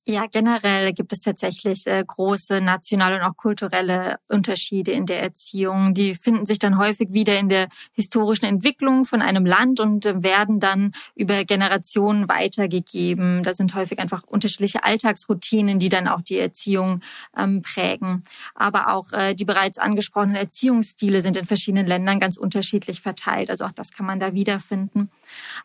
Ja, 0.05 0.27
generell 0.27 0.93
gibt 0.95 1.13
es 1.13 1.21
tatsächlich 1.21 1.87
äh, 1.87 2.03
große 2.05 2.61
nationale 2.61 3.21
und 3.21 3.23
auch 3.23 3.37
kulturelle 3.37 4.19
Unterschiede 4.27 4.91
in 4.91 5.07
der 5.07 5.23
Erziehung. 5.23 5.95
Die 5.95 6.17
finden 6.17 6.45
sich 6.45 6.59
dann 6.59 6.77
häufig 6.77 7.13
wieder 7.13 7.39
in 7.39 7.49
der 7.49 7.69
historischen 7.93 8.47
Entwicklung 8.47 9.05
von 9.05 9.23
einem 9.23 9.47
Land 9.47 9.79
und 9.79 10.05
äh, 10.05 10.21
werden 10.25 10.59
dann 10.59 10.91
über 11.15 11.45
Generationen 11.45 12.29
weitergegeben. 12.29 13.45
Da 13.45 13.55
sind 13.55 13.77
häufig 13.77 14.01
einfach 14.01 14.25
unterschiedliche 14.25 14.83
Alltagsroutinen, 14.83 15.79
die 15.79 15.89
dann 15.89 16.09
auch 16.09 16.21
die 16.21 16.39
Erziehung 16.39 17.01
ähm, 17.37 17.63
prägen. 17.63 18.25
Aber 18.57 18.93
auch 18.93 19.13
äh, 19.13 19.35
die 19.35 19.45
bereits 19.45 19.79
angesprochenen 19.79 20.35
Erziehungsstile 20.35 21.21
sind 21.21 21.37
in 21.37 21.45
verschiedenen 21.45 21.87
Ländern 21.87 22.19
ganz 22.19 22.39
unterschiedlich 22.39 23.01
verteilt. 23.03 23.51
Also 23.51 23.67
auch 23.67 23.73
das 23.73 23.93
kann 23.93 24.07
man 24.07 24.19
da 24.19 24.35
wiederfinden. 24.35 25.13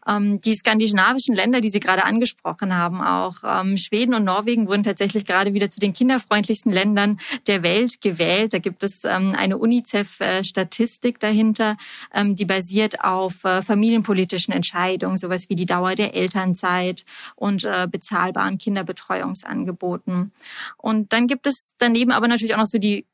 Ähm, 0.08 0.40
die 0.42 0.54
skandinavischen 0.54 1.34
Länder, 1.34 1.60
die 1.60 1.70
Sie 1.70 1.80
gerade 1.80 2.04
angesprochen 2.04 2.76
haben, 2.76 3.02
auch 3.02 3.38
ähm, 3.44 3.78
Schweden 3.78 4.14
und 4.14 4.27
Norwegen 4.28 4.68
wurden 4.68 4.84
tatsächlich 4.84 5.26
gerade 5.26 5.54
wieder 5.54 5.70
zu 5.70 5.80
den 5.80 5.94
kinderfreundlichsten 5.94 6.72
Ländern 6.72 7.20
der 7.48 7.64
Welt 7.64 8.02
gewählt. 8.02 8.54
Da 8.54 8.60
gibt 8.60 8.84
es 8.84 9.04
ähm, 9.04 9.34
eine 9.36 9.58
UNICEF-Statistik 9.58 11.20
dahinter, 11.20 11.78
ähm, 12.14 12.36
die 12.36 12.46
basiert 12.46 13.04
auf 13.04 13.44
äh, 13.44 13.62
familienpolitischen 13.62 14.54
Entscheidungen, 14.54 15.18
sowas 15.18 15.50
wie 15.50 15.56
die 15.56 15.66
Dauer 15.66 15.96
der 15.96 16.14
Elternzeit 16.16 17.06
und 17.36 17.64
äh, 17.64 17.88
bezahlbaren 17.90 18.58
Kinderbetreuungsangeboten. 18.58 20.32
Und 20.78 21.14
dann 21.14 21.28
gibt 21.28 21.48
es 21.48 21.74
daneben 21.78 22.12
aber 22.12 22.28
natürlich 22.28 22.54
auch 22.54 22.60
noch 22.60 22.66
so 22.66 22.78
die 22.78 23.06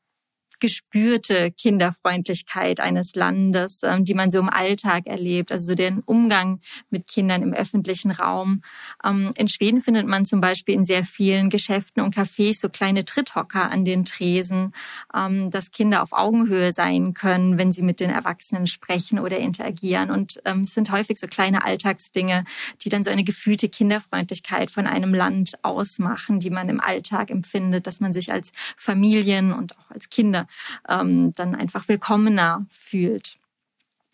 gespürte 0.60 1.50
Kinderfreundlichkeit 1.50 2.80
eines 2.80 3.14
Landes, 3.14 3.82
ähm, 3.82 4.04
die 4.04 4.14
man 4.14 4.30
so 4.30 4.38
im 4.38 4.48
Alltag 4.48 5.06
erlebt, 5.06 5.52
also 5.52 5.66
so 5.66 5.74
den 5.74 6.00
Umgang 6.00 6.60
mit 6.90 7.06
Kindern 7.06 7.42
im 7.42 7.52
öffentlichen 7.52 8.10
Raum. 8.10 8.62
Ähm, 9.04 9.32
in 9.36 9.48
Schweden 9.48 9.80
findet 9.80 10.06
man 10.06 10.24
zum 10.24 10.40
Beispiel 10.40 10.74
in 10.74 10.84
sehr 10.84 11.04
vielen 11.04 11.50
Geschäften 11.50 12.02
und 12.02 12.16
Cafés 12.16 12.60
so 12.60 12.68
kleine 12.68 13.04
Tritthocker 13.04 13.70
an 13.70 13.84
den 13.84 14.04
Tresen, 14.04 14.72
ähm, 15.14 15.50
dass 15.50 15.72
Kinder 15.72 16.02
auf 16.02 16.12
Augenhöhe 16.12 16.72
sein 16.72 17.14
können, 17.14 17.58
wenn 17.58 17.72
sie 17.72 17.82
mit 17.82 18.00
den 18.00 18.10
Erwachsenen 18.10 18.66
sprechen 18.66 19.18
oder 19.18 19.38
interagieren. 19.38 20.10
Und 20.10 20.40
es 20.44 20.74
sind 20.74 20.90
häufig 20.90 21.18
so 21.18 21.26
kleine 21.26 21.64
Alltagsdinge, 21.64 22.44
die 22.82 22.88
dann 22.88 23.04
so 23.04 23.10
eine 23.10 23.24
gefühlte 23.24 23.68
Kinderfreundlichkeit 23.68 24.70
von 24.70 24.86
einem 24.86 25.14
Land 25.14 25.58
ausmachen, 25.62 26.40
die 26.40 26.50
man 26.50 26.68
im 26.68 26.80
Alltag 26.80 27.30
empfindet, 27.30 27.86
dass 27.86 28.00
man 28.00 28.12
sich 28.12 28.32
als 28.32 28.52
Familien 28.76 29.52
und 29.52 29.76
auch 29.78 29.90
als 29.90 30.10
Kinder 30.10 30.43
ähm, 30.88 31.32
dann 31.34 31.54
einfach 31.54 31.88
willkommener 31.88 32.66
fühlt. 32.70 33.38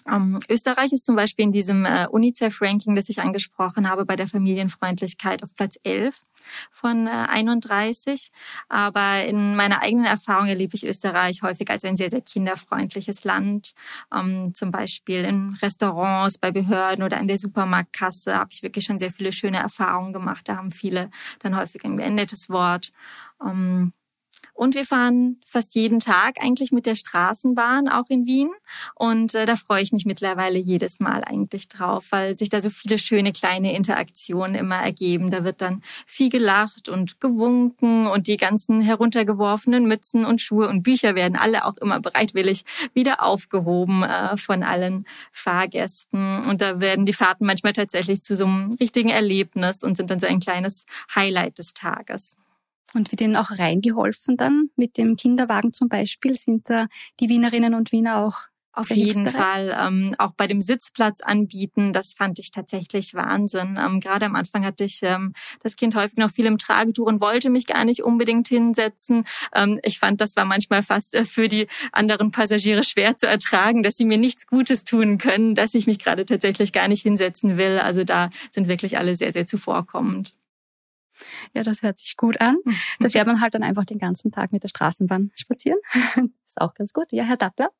Ähm, 0.08 0.38
Österreich 0.48 0.92
ist 0.92 1.04
zum 1.04 1.16
Beispiel 1.16 1.44
in 1.44 1.52
diesem 1.52 1.84
äh, 1.84 2.06
UNICEF-Ranking, 2.10 2.94
das 2.96 3.08
ich 3.08 3.20
angesprochen 3.20 3.88
habe, 3.88 4.04
bei 4.04 4.16
der 4.16 4.26
Familienfreundlichkeit 4.26 5.42
auf 5.42 5.54
Platz 5.54 5.78
11 5.84 6.22
von 6.70 7.06
äh, 7.06 7.10
31. 7.10 8.30
Aber 8.68 9.24
in 9.24 9.56
meiner 9.56 9.82
eigenen 9.82 10.06
Erfahrung 10.06 10.46
erlebe 10.46 10.74
ich 10.74 10.86
Österreich 10.86 11.42
häufig 11.42 11.68
als 11.70 11.84
ein 11.84 11.96
sehr, 11.96 12.10
sehr 12.10 12.22
kinderfreundliches 12.22 13.24
Land. 13.24 13.74
Ähm, 14.14 14.54
zum 14.54 14.70
Beispiel 14.70 15.24
in 15.24 15.58
Restaurants, 15.60 16.38
bei 16.38 16.50
Behörden 16.50 17.04
oder 17.04 17.18
an 17.18 17.28
der 17.28 17.38
Supermarktkasse 17.38 18.36
habe 18.36 18.50
ich 18.52 18.62
wirklich 18.62 18.86
schon 18.86 18.98
sehr 18.98 19.12
viele 19.12 19.32
schöne 19.32 19.58
Erfahrungen 19.58 20.12
gemacht. 20.12 20.48
Da 20.48 20.56
haben 20.56 20.70
viele 20.70 21.10
dann 21.40 21.56
häufig 21.56 21.84
ein 21.84 22.14
nettes 22.14 22.48
Wort. 22.48 22.92
Ähm, 23.44 23.92
und 24.60 24.74
wir 24.74 24.84
fahren 24.84 25.40
fast 25.46 25.74
jeden 25.74 26.00
Tag 26.00 26.36
eigentlich 26.38 26.70
mit 26.70 26.84
der 26.84 26.94
Straßenbahn, 26.94 27.88
auch 27.88 28.10
in 28.10 28.26
Wien. 28.26 28.50
Und 28.94 29.34
äh, 29.34 29.46
da 29.46 29.56
freue 29.56 29.82
ich 29.82 29.90
mich 29.90 30.04
mittlerweile 30.04 30.58
jedes 30.58 31.00
Mal 31.00 31.24
eigentlich 31.24 31.70
drauf, 31.70 32.08
weil 32.10 32.36
sich 32.36 32.50
da 32.50 32.60
so 32.60 32.68
viele 32.68 32.98
schöne 32.98 33.32
kleine 33.32 33.74
Interaktionen 33.74 34.54
immer 34.54 34.76
ergeben. 34.76 35.30
Da 35.30 35.44
wird 35.44 35.62
dann 35.62 35.82
viel 36.04 36.28
gelacht 36.28 36.90
und 36.90 37.22
gewunken 37.22 38.06
und 38.06 38.26
die 38.26 38.36
ganzen 38.36 38.82
heruntergeworfenen 38.82 39.86
Mützen 39.86 40.26
und 40.26 40.42
Schuhe 40.42 40.68
und 40.68 40.82
Bücher 40.82 41.14
werden 41.14 41.38
alle 41.38 41.64
auch 41.64 41.78
immer 41.78 41.98
bereitwillig 41.98 42.66
wieder 42.92 43.22
aufgehoben 43.22 44.02
äh, 44.02 44.36
von 44.36 44.62
allen 44.62 45.06
Fahrgästen. 45.32 46.44
Und 46.44 46.60
da 46.60 46.82
werden 46.82 47.06
die 47.06 47.14
Fahrten 47.14 47.46
manchmal 47.46 47.72
tatsächlich 47.72 48.20
zu 48.20 48.36
so 48.36 48.44
einem 48.44 48.76
richtigen 48.78 49.08
Erlebnis 49.08 49.82
und 49.82 49.96
sind 49.96 50.10
dann 50.10 50.20
so 50.20 50.26
ein 50.26 50.38
kleines 50.38 50.84
Highlight 51.14 51.56
des 51.56 51.72
Tages. 51.72 52.36
Und 52.94 53.12
wird 53.12 53.20
Ihnen 53.20 53.36
auch 53.36 53.50
reingeholfen 53.50 54.36
dann 54.36 54.70
mit 54.76 54.96
dem 54.96 55.16
Kinderwagen 55.16 55.72
zum 55.72 55.88
Beispiel? 55.88 56.34
Sind 56.36 56.68
da 56.68 56.86
die 57.20 57.28
Wienerinnen 57.28 57.74
und 57.74 57.92
Wiener 57.92 58.18
auch 58.18 58.48
auf 58.72 58.90
jeden 58.90 59.26
Fall 59.26 59.76
ähm, 59.78 60.14
auch 60.18 60.30
bei 60.36 60.46
dem 60.46 60.60
Sitzplatz 60.60 61.20
anbieten, 61.20 61.92
das 61.92 62.12
fand 62.12 62.38
ich 62.38 62.52
tatsächlich 62.52 63.14
Wahnsinn. 63.14 63.76
Ähm, 63.80 63.98
Gerade 63.98 64.26
am 64.26 64.36
Anfang 64.36 64.64
hatte 64.64 64.84
ich 64.84 65.00
ähm, 65.02 65.32
das 65.60 65.74
Kind 65.74 65.96
häufig 65.96 66.18
noch 66.18 66.30
viel 66.30 66.46
im 66.46 66.56
Tragetuch 66.56 67.06
und 67.06 67.20
wollte 67.20 67.50
mich 67.50 67.66
gar 67.66 67.84
nicht 67.84 68.04
unbedingt 68.04 68.46
hinsetzen. 68.46 69.24
Ähm, 69.54 69.80
ich 69.82 69.98
fand, 69.98 70.20
das 70.20 70.36
war 70.36 70.44
manchmal 70.44 70.84
fast 70.84 71.16
äh, 71.16 71.24
für 71.24 71.48
die 71.48 71.66
anderen 71.90 72.30
Passagiere 72.30 72.84
schwer 72.84 73.16
zu 73.16 73.26
ertragen, 73.26 73.82
dass 73.82 73.96
sie 73.96 74.04
mir 74.04 74.18
nichts 74.18 74.46
Gutes 74.46 74.84
tun 74.84 75.18
können, 75.18 75.56
dass 75.56 75.74
ich 75.74 75.88
mich 75.88 75.98
gerade 75.98 76.24
tatsächlich 76.24 76.72
gar 76.72 76.86
nicht 76.86 77.02
hinsetzen 77.02 77.56
will. 77.56 77.80
Also 77.80 78.04
da 78.04 78.30
sind 78.52 78.68
wirklich 78.68 78.98
alle 78.98 79.16
sehr, 79.16 79.32
sehr 79.32 79.46
zuvorkommend. 79.46 80.34
Ja, 81.54 81.62
das 81.62 81.82
hört 81.82 81.98
sich 81.98 82.16
gut 82.16 82.40
an. 82.40 82.56
Mhm. 82.64 82.76
Da 83.00 83.08
fährt 83.08 83.26
man 83.26 83.40
halt 83.40 83.54
dann 83.54 83.62
einfach 83.62 83.84
den 83.84 83.98
ganzen 83.98 84.32
Tag 84.32 84.52
mit 84.52 84.62
der 84.62 84.68
Straßenbahn 84.68 85.30
spazieren. 85.34 85.78
ist 86.46 86.60
auch 86.60 86.74
ganz 86.74 86.92
gut. 86.92 87.12
Ja, 87.12 87.24
Herr 87.24 87.36
Dattler? 87.36 87.70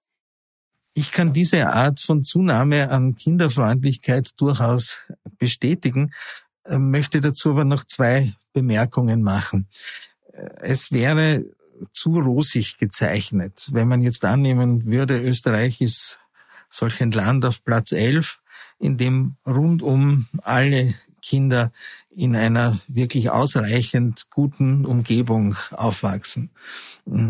Ich 0.94 1.12
kann 1.12 1.33
diese 1.33 1.68
Art 1.72 2.00
von 2.00 2.24
Zunahme 2.24 2.90
an 2.90 3.14
Kinderfreundlichkeit 3.14 4.33
durchaus 4.40 5.05
bestätigen, 5.38 6.12
äh, 6.64 6.79
möchte 6.79 7.20
dazu 7.20 7.50
aber 7.50 7.64
noch 7.64 7.85
zwei 7.85 8.35
Bemerkungen 8.53 9.22
machen. 9.22 9.68
Äh, 10.33 10.48
es 10.62 10.90
wäre 10.90 11.44
zu 11.92 12.18
rosig 12.18 12.76
gezeichnet, 12.79 13.68
wenn 13.72 13.88
man 13.88 14.03
jetzt 14.03 14.24
annehmen 14.24 14.85
würde, 14.87 15.20
Österreich 15.20 15.81
ist 15.81 16.18
solch 16.70 17.00
ein 17.00 17.11
Land 17.11 17.44
auf 17.44 17.64
Platz 17.64 17.92
11, 17.92 18.40
in 18.79 18.96
dem 18.96 19.37
rundum 19.46 20.26
alle 20.42 20.94
Kinder 21.22 21.72
in 22.11 22.37
einer 22.37 22.78
wirklich 22.88 23.30
ausreichend 23.30 24.30
guten 24.30 24.85
Umgebung 24.85 25.56
aufwachsen. 25.70 26.50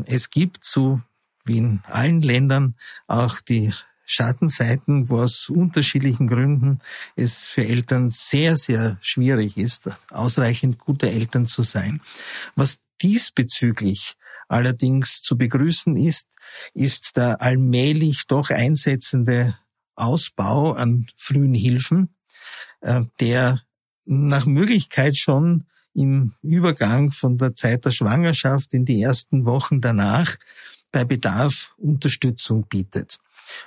Es 0.07 0.31
gibt 0.31 0.65
so 0.65 1.01
wie 1.45 1.59
in 1.59 1.81
allen 1.85 2.21
Ländern 2.21 2.75
auch 3.07 3.41
die 3.41 3.73
Schattenseiten, 4.05 5.09
wo 5.09 5.21
aus 5.21 5.49
unterschiedlichen 5.49 6.27
Gründen 6.27 6.81
es 7.15 7.47
für 7.47 7.65
Eltern 7.65 8.11
sehr, 8.11 8.57
sehr 8.57 8.99
schwierig 9.01 9.57
ist, 9.57 9.89
ausreichend 10.11 10.79
gute 10.79 11.09
Eltern 11.09 11.47
zu 11.47 11.63
sein. 11.63 12.01
Was 12.57 12.81
diesbezüglich 13.03 14.17
allerdings 14.49 15.23
zu 15.23 15.39
begrüßen 15.39 15.97
ist, 15.97 16.29
ist 16.75 17.17
der 17.17 17.41
allmählich 17.41 18.27
doch 18.27 18.51
einsetzende 18.51 19.57
Ausbau 19.95 20.73
an 20.73 21.07
frühen 21.17 21.55
Hilfen, 21.55 22.15
äh, 22.81 23.03
der 23.21 23.63
nach 24.05 24.47
Möglichkeit 24.47 25.17
schon 25.17 25.65
im 25.95 26.35
Übergang 26.43 27.11
von 27.11 27.37
der 27.37 27.55
Zeit 27.55 27.85
der 27.85 27.91
Schwangerschaft 27.91 28.75
in 28.75 28.85
die 28.85 29.03
ersten 29.03 29.45
Wochen 29.45 29.81
danach 29.81 30.37
bei 30.93 31.05
Bedarf 31.05 31.75
Unterstützung 31.77 32.67
bietet. 32.69 33.19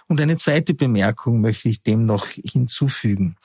Und 0.08 0.22
eine 0.22 0.38
zweite 0.38 0.74
Bemerkung 0.74 1.41
möchte 1.41 1.67
ich 1.67 1.84
dem 1.84 2.06
noch 2.06 2.28
hinzufügen. 2.28 3.36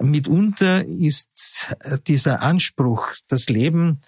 Mitunter 0.00 0.84
ist 0.84 1.74
dieser 2.06 2.42
Anspruch, 2.42 3.08
das 3.28 3.48
Leben 3.48 4.00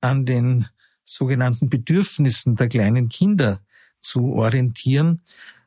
an 0.00 0.24
den 0.24 0.66
sogenannten 1.04 1.68
Bedürfnissen 1.68 2.56
der 2.56 2.68
kleinen 2.68 3.10
Kinder 3.10 3.60
zu 4.00 4.32
orientieren, 4.34 5.20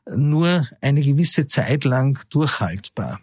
nur 0.09 0.67
eine 0.81 1.01
gewisse 1.01 1.47
Zeit 1.47 1.83
lang 1.83 2.19
durchhaltbar 2.29 3.19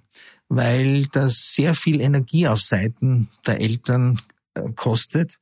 weil 0.48 1.06
das 1.06 1.54
sehr 1.54 1.74
viel 1.74 2.00
Energie 2.00 2.48
auf 2.48 2.60
Seiten 2.60 3.28
der 3.46 3.60
Eltern 3.60 4.20
äh, 4.54 4.72
kostet, 4.76 5.38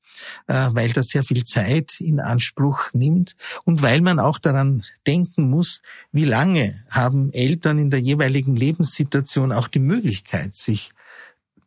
äh, 0.47 0.69
weil 0.73 0.91
das 0.93 1.09
sehr 1.09 1.25
viel 1.25 1.45
Zeit 1.45 2.01
in 2.01 2.21
Anspruch 2.21 2.93
nimmt 2.93 3.37
und 3.65 3.83
weil 3.83 4.01
man 4.01 4.19
auch 4.19 4.39
daran 4.39 4.85
denken 5.07 5.51
muss, 5.51 5.83
wie 6.13 6.25
lange 6.25 6.83
haben 6.91 7.33
Eltern 7.33 7.79
in 7.79 7.91
der 7.91 8.01
jeweiligen 8.01 8.57
Lebenssituation 8.57 9.53
auch 9.53 9.69
die 9.69 9.81
Möglichkeit, 9.81 10.55
sich 10.55 10.93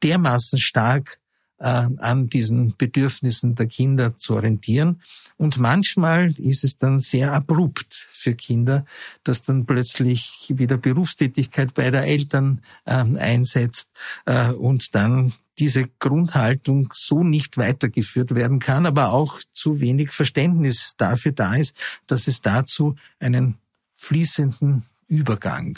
dermaßen 0.04 0.60
stark 0.60 1.20
an 1.58 2.28
diesen 2.28 2.76
Bedürfnissen 2.76 3.56
der 3.56 3.68
Kinder 3.68 4.18
zu 4.18 4.36
orientieren. 4.36 5.02
Und 5.38 5.58
manchmal 5.58 6.34
ist 6.38 6.64
es 6.64 6.78
dann 6.78 7.00
sehr 7.00 7.34
abrupt 7.34 8.10
für 8.12 8.36
Kinder, 8.36 8.86
dass 9.24 9.44
dann 9.44 9.66
plötzlich 9.66 10.54
wieder 10.54 10.78
Berufstätigkeit 10.78 11.74
bei 11.74 11.92
der 11.92 12.04
Eltern 12.04 12.62
ähm, 12.86 13.18
einsetzt 13.18 13.90
äh, 14.26 14.52
und 14.52 14.96
dann 14.96 15.34
diese 15.58 15.88
Grundhaltung 16.00 16.90
so 16.94 17.24
nicht 17.24 17.58
weitergeführt 17.58 18.36
werden 18.36 18.60
kann, 18.60 18.86
aber 18.86 19.14
auch 19.14 19.40
zu 19.52 19.80
wenig 19.80 20.12
Verständnis 20.12 20.96
dafür 20.98 21.32
da 21.32 21.56
ist, 21.56 21.78
dass 22.08 22.28
es 22.28 22.42
dazu 22.42 22.96
einen 23.20 23.58
fließenden 23.96 24.84
Übergang 25.08 25.78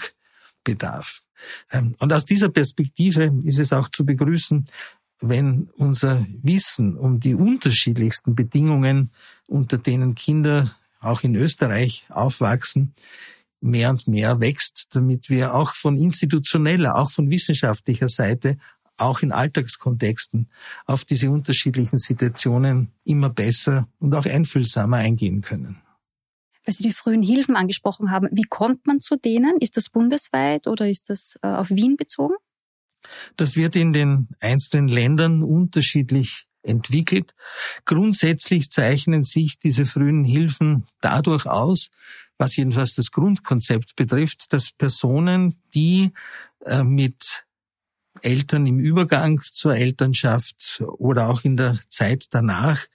bedarf. 0.64 1.22
Ähm, 1.72 1.96
und 2.00 2.12
aus 2.12 2.26
dieser 2.26 2.50
Perspektive 2.50 3.32
ist 3.44 3.60
es 3.60 3.72
auch 3.72 3.90
zu 3.90 4.06
begrüßen, 4.06 4.66
wenn 5.20 5.70
unser 5.76 6.26
Wissen 6.42 6.96
um 6.96 7.20
die 7.20 7.36
unterschiedlichsten 7.36 8.36
Bedingungen, 8.36 9.12
unter 9.48 9.78
denen 9.78 10.16
Kinder 10.16 10.76
auch 11.00 11.24
in 11.24 11.36
Österreich 11.36 12.06
aufwachsen, 12.10 12.94
mehr 13.62 13.90
und 13.90 14.08
mehr 14.08 14.40
wächst, 14.40 14.90
damit 14.92 15.30
wir 15.30 15.56
auch 15.56 15.74
von 15.74 15.98
institutioneller, 15.98 16.96
auch 16.96 17.10
von 17.10 17.30
wissenschaftlicher 17.30 18.08
Seite, 18.08 18.58
auch 18.98 19.22
in 19.22 19.32
Alltagskontexten 19.32 20.50
auf 20.86 21.06
diese 21.06 21.30
unterschiedlichen 21.30 21.98
Situationen 21.98 22.92
immer 23.04 23.30
besser 23.30 23.88
und 24.00 24.16
auch 24.16 24.26
einfühlsamer 24.26 24.98
eingehen 24.98 25.42
können. 25.42 25.82
Weil 26.66 26.74
Sie 26.74 26.84
die 26.84 26.94
frühen 26.94 27.22
Hilfen 27.22 27.56
angesprochen 27.56 28.12
haben, 28.12 28.28
wie 28.32 28.44
kommt 28.44 28.88
man 28.88 29.00
zu 29.00 29.16
denen? 29.16 29.58
Ist 29.60 29.78
das 29.78 29.90
bundesweit 29.90 30.68
oder 30.68 30.90
ist 30.90 31.10
das 31.10 31.38
äh, 31.42 31.48
auf 31.48 31.70
Wien 31.70 31.96
bezogen? 31.96 32.36
Das 33.36 33.56
wird 33.56 33.76
in 33.76 33.94
den 33.94 34.28
einzelnen 34.40 34.88
Ländern 34.88 35.44
unterschiedlich 35.44 36.46
entwickelt. 36.64 37.34
Grundsätzlich 37.86 38.70
zeichnen 38.70 39.24
sich 39.24 39.58
diese 39.60 39.86
frühen 39.86 40.24
Hilfen 40.24 40.84
dadurch 41.02 41.46
aus, 41.46 41.90
was 42.38 42.56
jedenfalls 42.56 42.94
das 42.94 43.12
Grundkonzept 43.12 43.96
betrifft, 43.96 44.54
dass 44.54 44.72
Personen, 44.72 45.56
die 45.74 46.12
äh, 46.66 46.84
mit 46.84 47.46
Eltern 48.22 48.66
im 48.66 48.80
Übergang 48.80 49.40
zur 49.42 49.76
Elternschaft 49.76 50.84
oder 50.98 51.30
auch 51.30 51.44
in 51.44 51.58
der 51.58 51.80
Zeit 51.88 52.26
danach 52.32 52.86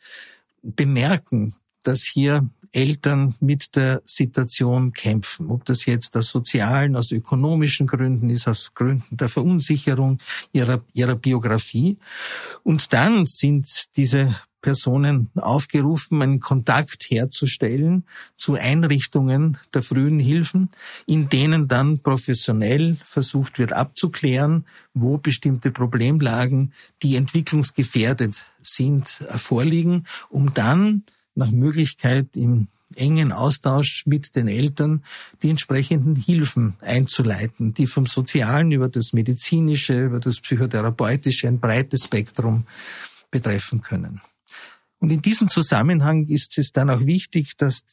bemerken, 0.63 1.53
dass 1.83 2.03
hier 2.03 2.49
Eltern 2.73 3.35
mit 3.41 3.77
der 3.77 4.03
Situation 4.05 4.93
kämpfen. 4.93 5.51
Ob 5.51 5.65
das 5.65 5.87
jetzt 5.87 6.17
aus 6.17 6.29
sozialen, 6.29 6.97
aus 6.97 7.13
ökonomischen 7.13 7.87
Gründen 7.87 8.31
ist, 8.31 8.49
aus 8.49 8.75
Gründen 8.75 9.17
der 9.17 9.29
Verunsicherung 9.29 10.19
ihrer, 10.53 10.83
ihrer 10.95 11.17
Biografie. 11.17 11.99
Und 12.63 12.93
dann 12.93 13.27
sind 13.27 13.97
diese 13.97 14.37
Personen 14.63 15.31
aufgerufen, 15.35 16.23
einen 16.23 16.41
Kontakt 16.41 17.11
herzustellen 17.11 18.05
zu 18.37 18.55
Einrichtungen 18.55 19.59
der 19.75 19.83
frühen 19.83 20.21
Hilfen, 20.21 20.71
in 21.07 21.29
denen 21.29 21.69
dann 21.69 21.99
professionell 21.99 22.97
versucht 23.05 23.59
wird 23.59 23.73
abzuklären, 23.73 24.65
wo 24.95 25.19
bestimmte 25.19 25.73
Problemlagen, 25.73 26.73
die 27.03 27.17
entwicklungsgefährdet 27.17 28.45
sind, 28.61 29.09
vorliegen, 29.09 30.07
um 30.31 30.55
dann 30.55 31.03
nach 31.35 31.51
Möglichkeit 31.51 32.37
im 32.37 32.69
engen 32.97 33.33
Austausch 33.33 34.05
mit 34.07 34.37
den 34.37 34.49
Eltern 34.49 35.03
die 35.43 35.51
entsprechenden 35.51 36.15
Hilfen 36.15 36.75
einzuleiten, 36.81 37.75
die 37.75 37.87
vom 37.87 38.07
Sozialen 38.07 38.71
über 38.73 38.89
das 38.89 39.13
Medizinische, 39.13 40.05
über 40.05 40.21
das 40.21 40.41
Psychotherapeutische 40.41 41.49
ein 41.49 41.61
breites 41.61 42.05
Spektrum 42.05 42.67
betreffen 43.31 43.81
können. 43.83 44.21
Und 44.99 45.11
in 45.11 45.23
diesem 45.23 45.49
Zusammenhang 45.49 46.29
ist 46.29 46.59
es 46.59 46.73
dann 46.73 46.91
auch 46.91 47.05
wichtig, 47.07 47.57
dass 47.57 47.85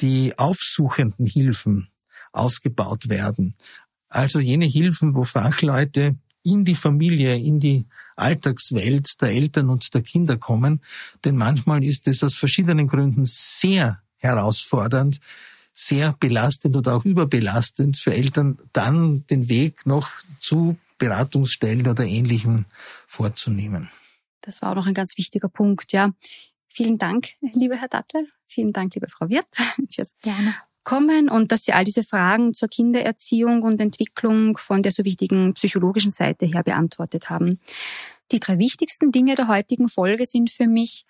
die 0.00 0.36
aufsuchenden 0.36 1.26
Hilfen 1.26 1.88
ausgebaut 2.32 3.08
werden. 3.08 3.54
Also 4.08 4.40
jene 4.40 4.64
Hilfen, 4.64 5.14
wo 5.14 5.22
Fachleute 5.22 6.16
in 6.42 6.64
die 6.64 6.74
Familie, 6.74 7.36
in 7.36 7.58
die 7.58 7.86
Alltagswelt 8.18 9.20
der 9.20 9.30
Eltern 9.30 9.70
und 9.70 9.94
der 9.94 10.02
Kinder 10.02 10.36
kommen. 10.36 10.82
Denn 11.24 11.36
manchmal 11.36 11.82
ist 11.84 12.08
es 12.08 12.22
aus 12.22 12.34
verschiedenen 12.34 12.88
Gründen 12.88 13.24
sehr 13.24 14.02
herausfordernd, 14.16 15.20
sehr 15.72 16.14
belastend 16.18 16.76
oder 16.76 16.96
auch 16.96 17.04
überbelastend 17.04 17.96
für 17.96 18.12
Eltern, 18.12 18.58
dann 18.72 19.24
den 19.26 19.48
Weg 19.48 19.86
noch 19.86 20.10
zu 20.38 20.78
Beratungsstellen 20.98 21.86
oder 21.86 22.04
Ähnlichem 22.04 22.64
vorzunehmen. 23.06 23.88
Das 24.40 24.60
war 24.60 24.72
auch 24.72 24.74
noch 24.74 24.86
ein 24.86 24.94
ganz 24.94 25.16
wichtiger 25.16 25.48
Punkt, 25.48 25.92
ja. 25.92 26.12
Vielen 26.66 26.98
Dank, 26.98 27.30
lieber 27.40 27.76
Herr 27.76 27.88
Dattel. 27.88 28.28
Vielen 28.46 28.72
Dank, 28.72 28.94
liebe 28.94 29.08
Frau 29.08 29.28
Wirth, 29.28 29.56
fürs 29.90 30.16
Gerne 30.22 30.54
kommen 30.88 31.28
und 31.28 31.52
dass 31.52 31.64
Sie 31.64 31.74
all 31.74 31.84
diese 31.84 32.02
Fragen 32.02 32.54
zur 32.54 32.68
Kindererziehung 32.68 33.60
und 33.62 33.78
Entwicklung 33.78 34.56
von 34.56 34.82
der 34.82 34.90
so 34.90 35.04
wichtigen 35.04 35.52
psychologischen 35.52 36.10
Seite 36.10 36.46
her 36.46 36.62
beantwortet 36.62 37.28
haben. 37.28 37.60
Die 38.32 38.40
drei 38.40 38.58
wichtigsten 38.58 39.12
Dinge 39.12 39.34
der 39.34 39.48
heutigen 39.48 39.90
Folge 39.90 40.24
sind 40.24 40.50
für 40.50 40.66
mich, 40.66 41.04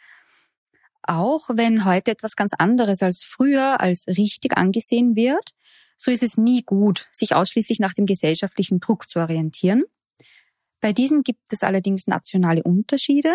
auch 1.03 1.49
wenn 1.53 1.85
heute 1.85 2.11
etwas 2.11 2.35
ganz 2.35 2.55
anderes 2.59 3.05
als 3.05 3.23
früher 3.23 3.81
als 3.81 4.09
richtig 4.09 4.57
angesehen 4.57 5.15
wird, 5.15 5.55
so 5.97 6.11
ist 6.11 6.25
es 6.25 6.37
nie 6.37 6.65
gut, 6.65 7.07
sich 7.13 7.37
ausschließlich 7.37 7.79
nach 7.79 7.95
dem 7.95 8.07
gesellschaftlichen 8.07 8.81
Druck 8.81 9.09
zu 9.09 9.21
orientieren. 9.21 9.85
Bei 10.81 10.93
diesem 10.93 11.23
gibt 11.23 11.53
es 11.53 11.63
allerdings 11.63 12.09
nationale 12.09 12.65
Unterschiede 12.65 13.33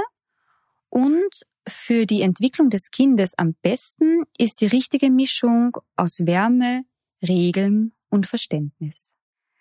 und 0.94 1.42
für 1.68 2.06
die 2.06 2.22
Entwicklung 2.22 2.70
des 2.70 2.92
Kindes 2.92 3.36
am 3.36 3.56
besten 3.64 4.26
ist 4.38 4.62
die 4.62 4.68
richtige 4.68 5.10
Mischung 5.10 5.76
aus 5.96 6.20
Wärme, 6.20 6.84
Regeln 7.28 7.94
und 8.10 8.28
Verständnis. 8.28 9.16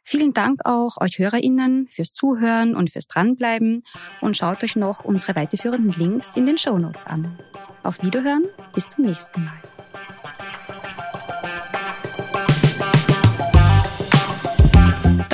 Vielen 0.05 0.35
Dank 0.35 0.61
auch 0.67 1.01
euch 1.01 1.19
HörerInnen 1.19 1.87
fürs 1.87 2.13
Zuhören 2.13 2.77
und 2.77 2.91
fürs 2.91 3.07
Dranbleiben 3.07 3.83
und 4.21 4.37
schaut 4.37 4.63
euch 4.63 4.77
noch 4.77 5.07
unsere 5.07 5.35
weiterführenden 5.35 5.93
Links 5.93 6.37
in 6.37 6.45
den 6.45 6.59
Show 6.59 6.77
Notes 6.77 7.07
an. 7.07 7.39
Auf 7.83 8.03
Wiederhören, 8.03 8.45
bis 8.75 8.89
zum 8.89 9.05
nächsten 9.05 9.45
Mal. 9.45 9.63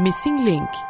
Missing 0.00 0.46
Link 0.46 0.89